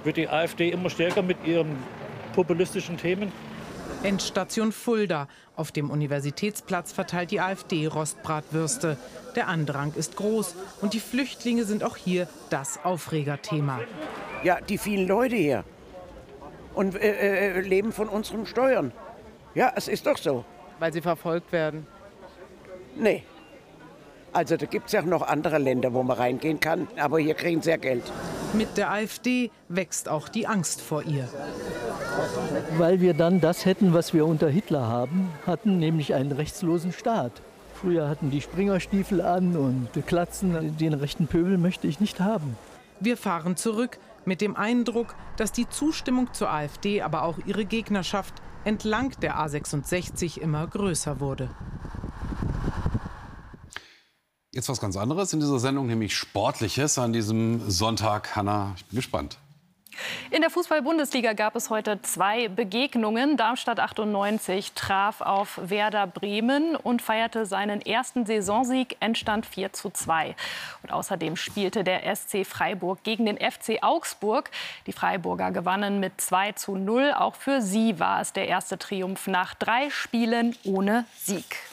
wird 0.04 0.18
die 0.18 0.28
AfD 0.28 0.70
immer 0.70 0.90
stärker 0.90 1.22
mit 1.22 1.38
ihren 1.46 1.76
populistischen 2.34 2.98
Themen. 2.98 3.32
Endstation 4.04 4.72
Fulda. 4.72 5.28
Auf 5.56 5.72
dem 5.72 5.92
Universitätsplatz 5.92 6.92
verteilt 6.92 7.32
die 7.32 7.40
AfD 7.40 7.86
Rostbratwürste. 7.88 8.98
Der 9.36 9.48
Andrang 9.48 9.94
ist 9.96 10.16
groß 10.16 10.56
und 10.82 10.94
die 10.94 11.00
Flüchtlinge 11.00 11.66
sind 11.66 11.84
auch 11.84 11.98
hier 11.98 12.28
das 12.50 12.84
Aufregerthema. 12.84 13.80
Ja, 14.44 14.60
die 14.60 14.78
vielen 14.78 15.08
Leute 15.08 15.36
hier 15.36 15.64
und 16.74 16.96
äh, 16.96 17.58
äh, 17.58 17.62
leben 17.62 17.92
von 17.92 18.10
unseren 18.10 18.46
Steuern. 18.46 18.92
Ja, 19.54 19.72
es 19.76 19.88
ist 19.88 20.08
doch 20.08 20.18
so. 20.18 20.46
Weil 20.80 20.94
sie 20.94 21.02
verfolgt 21.02 21.52
werden? 21.52 21.86
Nee. 22.96 23.24
Also 24.34 24.58
da 24.58 24.66
gibt 24.66 24.88
es 24.88 24.94
ja 24.94 25.02
noch 25.02 25.22
andere 25.22 25.58
Länder, 25.58 25.94
wo 25.94 26.02
man 26.02 26.18
reingehen 26.18 26.60
kann, 26.60 26.88
aber 26.98 27.20
hier 27.20 27.36
kriegen 27.36 27.62
sie 27.62 27.70
ja 27.70 27.78
Geld. 27.78 28.04
Mit 28.54 28.78
der 28.78 28.92
AfD 28.92 29.50
wächst 29.70 30.10
auch 30.10 30.28
die 30.28 30.46
Angst 30.46 30.82
vor 30.82 31.04
ihr. 31.04 31.28
Weil 32.78 33.00
wir 33.00 33.14
dann 33.14 33.40
das 33.40 33.66
hätten, 33.66 33.94
was 33.94 34.14
wir 34.14 34.26
unter 34.26 34.50
Hitler 34.50 34.88
haben, 34.88 35.30
hatten, 35.48 35.80
nämlich 35.80 36.14
einen 36.14 36.34
rechtslosen 36.34 36.92
Staat. 36.92 37.32
Früher 37.74 38.10
hatten 38.10 38.30
die 38.30 38.42
Springerstiefel 38.42 39.22
an 39.22 39.56
und 39.56 39.90
Klatzen. 40.06 40.78
Den 40.78 40.94
rechten 40.94 41.28
Pöbel 41.28 41.58
möchte 41.58 41.88
ich 41.88 42.00
nicht 42.00 42.20
haben. 42.20 42.58
Wir 43.00 43.18
fahren 43.18 43.56
zurück 43.56 43.98
mit 44.26 44.42
dem 44.42 44.56
Eindruck, 44.56 45.16
dass 45.38 45.52
die 45.52 45.68
Zustimmung 45.68 46.34
zur 46.34 46.52
AfD, 46.52 47.02
aber 47.02 47.24
auch 47.24 47.40
ihre 47.46 47.66
Gegnerschaft 47.66 48.34
entlang 48.66 49.14
der 49.22 49.38
A66 49.38 50.40
immer 50.40 50.68
größer 50.68 51.20
wurde. 51.20 51.50
Jetzt 54.54 54.68
was 54.68 54.82
ganz 54.82 54.98
anderes 54.98 55.32
in 55.32 55.40
dieser 55.40 55.60
Sendung, 55.60 55.88
nämlich 55.88 56.14
Sportliches 56.14 56.98
an 57.00 57.14
diesem 57.14 57.70
Sonntag. 57.70 58.36
Hanna, 58.36 58.74
ich 58.76 58.86
bin 58.86 58.98
gespannt. 58.98 59.38
In 60.30 60.42
der 60.42 60.50
Fußball-Bundesliga 60.50 61.32
gab 61.32 61.56
es 61.56 61.70
heute 61.70 62.02
zwei 62.02 62.50
Begegnungen. 62.50 63.38
Darmstadt 63.38 63.80
98 63.80 64.74
traf 64.74 65.22
auf 65.22 65.58
Werder 65.64 66.06
Bremen 66.06 66.76
und 66.76 67.02
feierte 67.02 67.46
seinen 67.46 67.82
ersten 67.82 68.26
Saisonsieg, 68.26 68.98
Endstand 69.00 69.46
4 69.46 69.72
zu 69.72 69.90
2. 69.90 70.36
Und 70.84 70.92
außerdem 70.92 71.38
spielte 71.38 71.86
der 71.86 72.14
SC 72.14 72.46
Freiburg 72.46 73.04
gegen 73.04 73.28
den 73.28 73.38
FC 73.38 73.82
Augsburg. 73.82 74.52
Die 74.86 74.94
Freiburger 74.94 75.52
gewannen 75.52 76.02
mit 76.02 76.20
2 76.20 76.54
zu 76.54 76.76
0. 76.76 77.14
Auch 77.18 77.36
für 77.36 77.62
sie 77.62 78.02
war 78.02 78.20
es 78.20 78.34
der 78.34 78.50
erste 78.50 78.78
Triumph 78.78 79.28
nach 79.28 79.54
drei 79.54 79.90
Spielen 79.92 80.58
ohne 80.66 81.06
Sieg. 81.18 81.71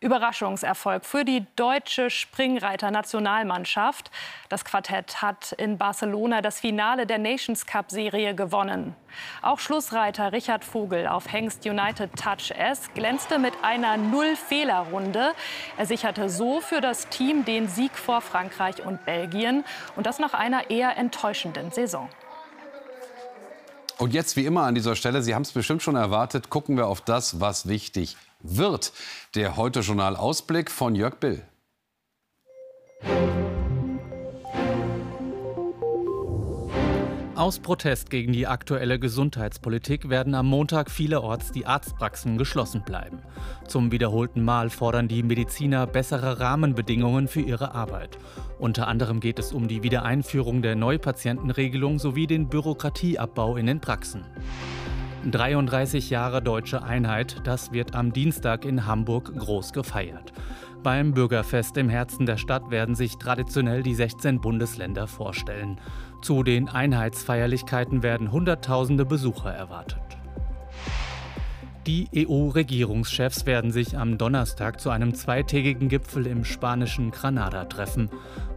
Überraschungserfolg 0.00 1.04
für 1.04 1.24
die 1.24 1.46
deutsche 1.56 2.10
Springreiter-Nationalmannschaft. 2.10 4.10
Das 4.48 4.64
Quartett 4.64 5.22
hat 5.22 5.52
in 5.52 5.78
Barcelona 5.78 6.42
das 6.42 6.60
Finale 6.60 7.06
der 7.06 7.18
Nations 7.18 7.64
Cup-Serie 7.64 8.34
gewonnen. 8.34 8.94
Auch 9.40 9.58
Schlussreiter 9.58 10.32
Richard 10.32 10.64
Vogel 10.64 11.06
auf 11.06 11.32
Hengst 11.32 11.64
United 11.64 12.10
Touch 12.16 12.50
S 12.50 12.90
glänzte 12.94 13.38
mit 13.38 13.54
einer 13.62 13.96
Null-Fehler-Runde. 13.96 15.32
Er 15.78 15.86
sicherte 15.86 16.28
so 16.28 16.60
für 16.60 16.80
das 16.80 17.08
Team 17.08 17.44
den 17.44 17.68
Sieg 17.68 17.96
vor 17.96 18.20
Frankreich 18.20 18.84
und 18.84 19.04
Belgien. 19.06 19.64
Und 19.96 20.06
das 20.06 20.18
nach 20.18 20.34
einer 20.34 20.70
eher 20.70 20.96
enttäuschenden 20.98 21.70
Saison. 21.70 22.08
Und 23.98 24.12
jetzt 24.12 24.36
wie 24.36 24.44
immer 24.44 24.64
an 24.64 24.74
dieser 24.74 24.96
Stelle, 24.96 25.22
Sie 25.22 25.34
haben 25.34 25.42
es 25.42 25.52
bestimmt 25.52 25.82
schon 25.82 25.94
erwartet, 25.94 26.50
gucken 26.50 26.76
wir 26.76 26.88
auf 26.88 27.00
das, 27.00 27.40
was 27.40 27.68
wichtig 27.68 28.16
wird. 28.44 28.92
Der 29.34 29.56
Heute-Journal-Ausblick 29.56 30.70
von 30.70 30.94
Jörg 30.94 31.16
Bill. 31.16 31.42
Aus 37.34 37.58
Protest 37.58 38.10
gegen 38.10 38.32
die 38.32 38.46
aktuelle 38.46 39.00
Gesundheitspolitik 39.00 40.08
werden 40.08 40.36
am 40.36 40.46
Montag 40.46 40.88
vielerorts 40.88 41.50
die 41.50 41.66
Arztpraxen 41.66 42.38
geschlossen 42.38 42.84
bleiben. 42.84 43.18
Zum 43.66 43.90
wiederholten 43.90 44.44
Mal 44.44 44.70
fordern 44.70 45.08
die 45.08 45.24
Mediziner 45.24 45.88
bessere 45.88 46.38
Rahmenbedingungen 46.38 47.26
für 47.26 47.40
ihre 47.40 47.74
Arbeit. 47.74 48.18
Unter 48.60 48.86
anderem 48.86 49.18
geht 49.18 49.40
es 49.40 49.52
um 49.52 49.66
die 49.66 49.82
Wiedereinführung 49.82 50.62
der 50.62 50.76
Neupatientenregelung 50.76 51.98
sowie 51.98 52.28
den 52.28 52.48
Bürokratieabbau 52.48 53.56
in 53.56 53.66
den 53.66 53.80
Praxen. 53.80 54.24
33 55.30 56.10
Jahre 56.10 56.42
deutsche 56.42 56.82
Einheit, 56.82 57.40
das 57.44 57.72
wird 57.72 57.94
am 57.94 58.12
Dienstag 58.12 58.64
in 58.64 58.86
Hamburg 58.86 59.34
groß 59.36 59.72
gefeiert. 59.72 60.32
Beim 60.82 61.14
Bürgerfest 61.14 61.78
im 61.78 61.88
Herzen 61.88 62.26
der 62.26 62.36
Stadt 62.36 62.70
werden 62.70 62.94
sich 62.94 63.16
traditionell 63.16 63.82
die 63.82 63.94
16 63.94 64.40
Bundesländer 64.40 65.06
vorstellen. 65.06 65.80
Zu 66.20 66.42
den 66.42 66.68
Einheitsfeierlichkeiten 66.68 68.02
werden 68.02 68.32
Hunderttausende 68.32 69.06
Besucher 69.06 69.50
erwartet. 69.50 70.02
Die 71.86 72.08
EU-Regierungschefs 72.14 73.44
werden 73.44 73.70
sich 73.70 73.96
am 73.96 74.16
Donnerstag 74.16 74.80
zu 74.80 74.88
einem 74.90 75.14
zweitägigen 75.14 75.88
Gipfel 75.88 76.26
im 76.26 76.44
spanischen 76.44 77.10
Granada 77.10 77.66
treffen. 77.66 78.08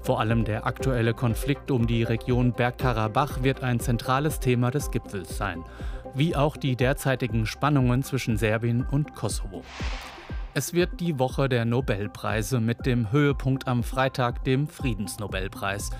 Vor 0.02 0.22
allem 0.22 0.46
der 0.46 0.66
aktuelle 0.66 1.14
Konflikt 1.14 1.72
um 1.72 1.88
die 1.88 2.04
Region 2.04 2.54
Bergkarabach 2.54 3.44
wird 3.44 3.64
ein 3.64 3.82
zentrales 3.82 4.40
Thema 4.40 4.72
des 4.72 4.92
Gipfels 4.92 5.38
sein 5.38 5.64
wie 6.18 6.36
auch 6.36 6.58
die 6.58 6.76
derzeitigen 6.76 7.46
Spannungen 7.46 8.04
zwischen 8.04 8.38
Serbien 8.38 8.86
und 8.90 9.16
Kosovo. 9.16 9.64
Es 10.54 10.74
wird 10.74 11.00
die 11.00 11.20
Woche 11.20 11.50
der 11.50 11.66
Nobelpreise 11.66 12.60
mit 12.60 12.88
dem 12.88 13.12
Höhepunkt 13.12 13.68
am 13.68 13.84
Freitag, 13.84 14.44
dem 14.44 14.68
Friedensnobelpreis. 14.68 15.92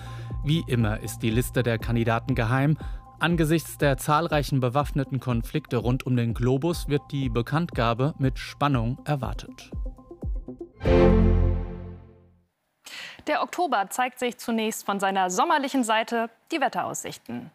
Wie 0.44 0.64
immer 0.66 1.00
ist 1.00 1.20
die 1.20 1.30
Liste 1.30 1.62
der 1.62 1.78
Kandidaten 1.78 2.34
geheim. 2.34 2.76
Angesichts 3.20 3.78
der 3.78 3.96
zahlreichen 3.98 4.58
bewaffneten 4.58 5.20
Konflikte 5.20 5.76
rund 5.76 6.04
um 6.04 6.16
den 6.16 6.34
Globus 6.34 6.88
wird 6.88 7.02
die 7.12 7.28
Bekanntgabe 7.28 8.14
mit 8.18 8.38
Spannung 8.38 8.98
erwartet. 9.04 9.70
Der 13.28 13.42
Oktober 13.42 13.90
zeigt 13.90 14.18
sich 14.18 14.38
zunächst 14.38 14.86
von 14.86 14.98
seiner 14.98 15.30
sommerlichen 15.30 15.84
Seite 15.84 16.30
die 16.50 16.60
Wetteraussichten. 16.60 17.50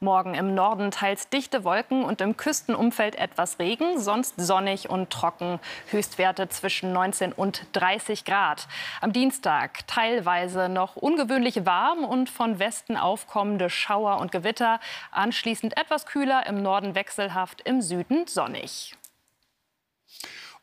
Morgen 0.00 0.34
im 0.34 0.54
Norden 0.54 0.90
teils 0.90 1.28
dichte 1.28 1.64
Wolken 1.64 2.04
und 2.04 2.20
im 2.20 2.36
Küstenumfeld 2.36 3.14
etwas 3.16 3.58
Regen, 3.58 3.98
sonst 3.98 4.34
sonnig 4.36 4.88
und 4.90 5.10
trocken. 5.10 5.60
Höchstwerte 5.90 6.48
zwischen 6.48 6.92
19 6.92 7.32
und 7.32 7.66
30 7.72 8.24
Grad. 8.24 8.68
Am 9.00 9.12
Dienstag 9.12 9.86
teilweise 9.86 10.68
noch 10.68 10.96
ungewöhnlich 10.96 11.64
warm 11.66 12.04
und 12.04 12.30
von 12.30 12.58
Westen 12.58 12.96
aufkommende 12.96 13.70
Schauer 13.70 14.18
und 14.18 14.32
Gewitter. 14.32 14.80
Anschließend 15.10 15.76
etwas 15.76 16.06
kühler, 16.06 16.46
im 16.46 16.62
Norden 16.62 16.94
wechselhaft, 16.94 17.62
im 17.62 17.82
Süden 17.82 18.26
sonnig. 18.26 18.96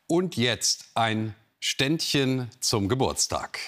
Und 0.06 0.36
jetzt 0.36 0.90
ein 0.94 1.34
Ständchen 1.60 2.50
zum 2.60 2.88
Geburtstag. 2.88 3.58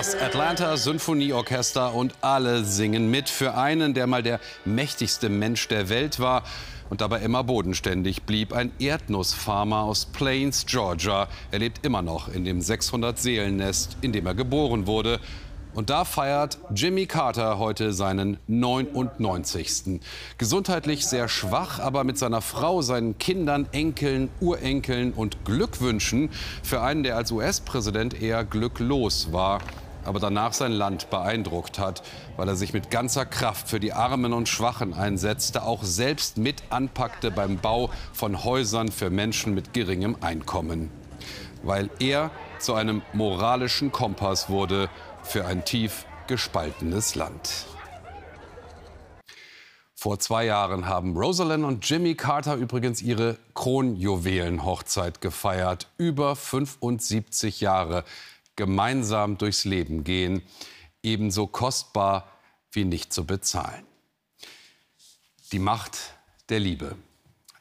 Das 0.00 0.14
Atlanta 0.14 0.78
Symphonieorchester 0.78 1.92
und 1.92 2.14
alle 2.22 2.64
singen 2.64 3.10
mit 3.10 3.28
für 3.28 3.54
einen, 3.54 3.92
der 3.92 4.06
mal 4.06 4.22
der 4.22 4.40
mächtigste 4.64 5.28
Mensch 5.28 5.68
der 5.68 5.90
Welt 5.90 6.18
war 6.18 6.42
und 6.88 7.02
dabei 7.02 7.20
immer 7.20 7.44
bodenständig 7.44 8.22
blieb. 8.22 8.54
Ein 8.54 8.72
Erdnussfarmer 8.78 9.82
aus 9.82 10.06
Plains, 10.06 10.64
Georgia. 10.64 11.28
Er 11.50 11.58
lebt 11.58 11.84
immer 11.84 12.00
noch 12.00 12.28
in 12.28 12.46
dem 12.46 12.60
600-Seelennest, 12.60 13.98
in 14.00 14.12
dem 14.12 14.24
er 14.24 14.34
geboren 14.34 14.86
wurde. 14.86 15.20
Und 15.74 15.90
da 15.90 16.06
feiert 16.06 16.56
Jimmy 16.74 17.04
Carter 17.04 17.58
heute 17.58 17.92
seinen 17.92 18.38
99. 18.46 20.00
Gesundheitlich 20.38 21.06
sehr 21.06 21.28
schwach, 21.28 21.78
aber 21.78 22.04
mit 22.04 22.16
seiner 22.16 22.40
Frau, 22.40 22.80
seinen 22.80 23.18
Kindern, 23.18 23.68
Enkeln, 23.72 24.30
Urenkeln 24.40 25.12
und 25.12 25.44
Glückwünschen 25.44 26.30
für 26.62 26.80
einen, 26.80 27.02
der 27.02 27.18
als 27.18 27.32
US-Präsident 27.32 28.20
eher 28.22 28.44
glücklos 28.44 29.30
war 29.30 29.60
aber 30.10 30.18
danach 30.18 30.54
sein 30.54 30.72
Land 30.72 31.08
beeindruckt 31.08 31.78
hat, 31.78 32.02
weil 32.36 32.48
er 32.48 32.56
sich 32.56 32.72
mit 32.72 32.90
ganzer 32.90 33.24
Kraft 33.24 33.68
für 33.68 33.78
die 33.78 33.92
Armen 33.92 34.32
und 34.32 34.48
Schwachen 34.48 34.92
einsetzte, 34.92 35.62
auch 35.62 35.84
selbst 35.84 36.36
mit 36.36 36.64
anpackte 36.70 37.30
beim 37.30 37.58
Bau 37.58 37.90
von 38.12 38.42
Häusern 38.42 38.90
für 38.90 39.08
Menschen 39.08 39.54
mit 39.54 39.72
geringem 39.72 40.16
Einkommen. 40.20 40.90
Weil 41.62 41.90
er 42.00 42.32
zu 42.58 42.74
einem 42.74 43.02
moralischen 43.12 43.92
Kompass 43.92 44.48
wurde 44.48 44.90
für 45.22 45.46
ein 45.46 45.64
tief 45.64 46.06
gespaltenes 46.26 47.14
Land. 47.14 47.66
Vor 49.94 50.18
zwei 50.18 50.44
Jahren 50.44 50.86
haben 50.88 51.16
Rosalind 51.16 51.64
und 51.64 51.88
Jimmy 51.88 52.16
Carter 52.16 52.56
übrigens 52.56 53.00
ihre 53.00 53.36
Kronjuwelenhochzeit 53.54 55.20
gefeiert. 55.20 55.86
Über 55.98 56.34
75 56.34 57.60
Jahre 57.60 58.02
gemeinsam 58.60 59.38
durchs 59.38 59.64
Leben 59.64 60.04
gehen, 60.04 60.42
ebenso 61.02 61.46
kostbar 61.46 62.30
wie 62.72 62.84
nicht 62.84 63.10
zu 63.10 63.24
bezahlen. 63.24 63.86
Die 65.50 65.58
Macht 65.58 65.96
der 66.50 66.60
Liebe. 66.60 66.94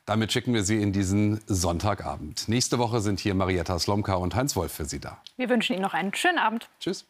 Damit 0.06 0.34
schicken 0.34 0.54
wir 0.54 0.64
Sie 0.64 0.82
in 0.82 0.92
diesen 0.92 1.40
Sonntagabend. 1.48 2.50
Nächste 2.50 2.80
Woche 2.80 3.00
sind 3.00 3.22
hier 3.22 3.34
Marietta 3.34 3.80
Slomka 3.80 4.16
und 4.16 4.36
Heinz 4.36 4.58
Wolf 4.58 4.74
für 4.74 4.84
Sie 4.84 5.00
da. 5.00 5.22
Wir 5.38 5.48
wünschen 5.48 5.72
Ihnen 5.72 5.84
noch 5.84 5.94
einen 5.94 6.14
schönen 6.14 6.38
Abend. 6.38 6.70
Tschüss. 6.82 7.06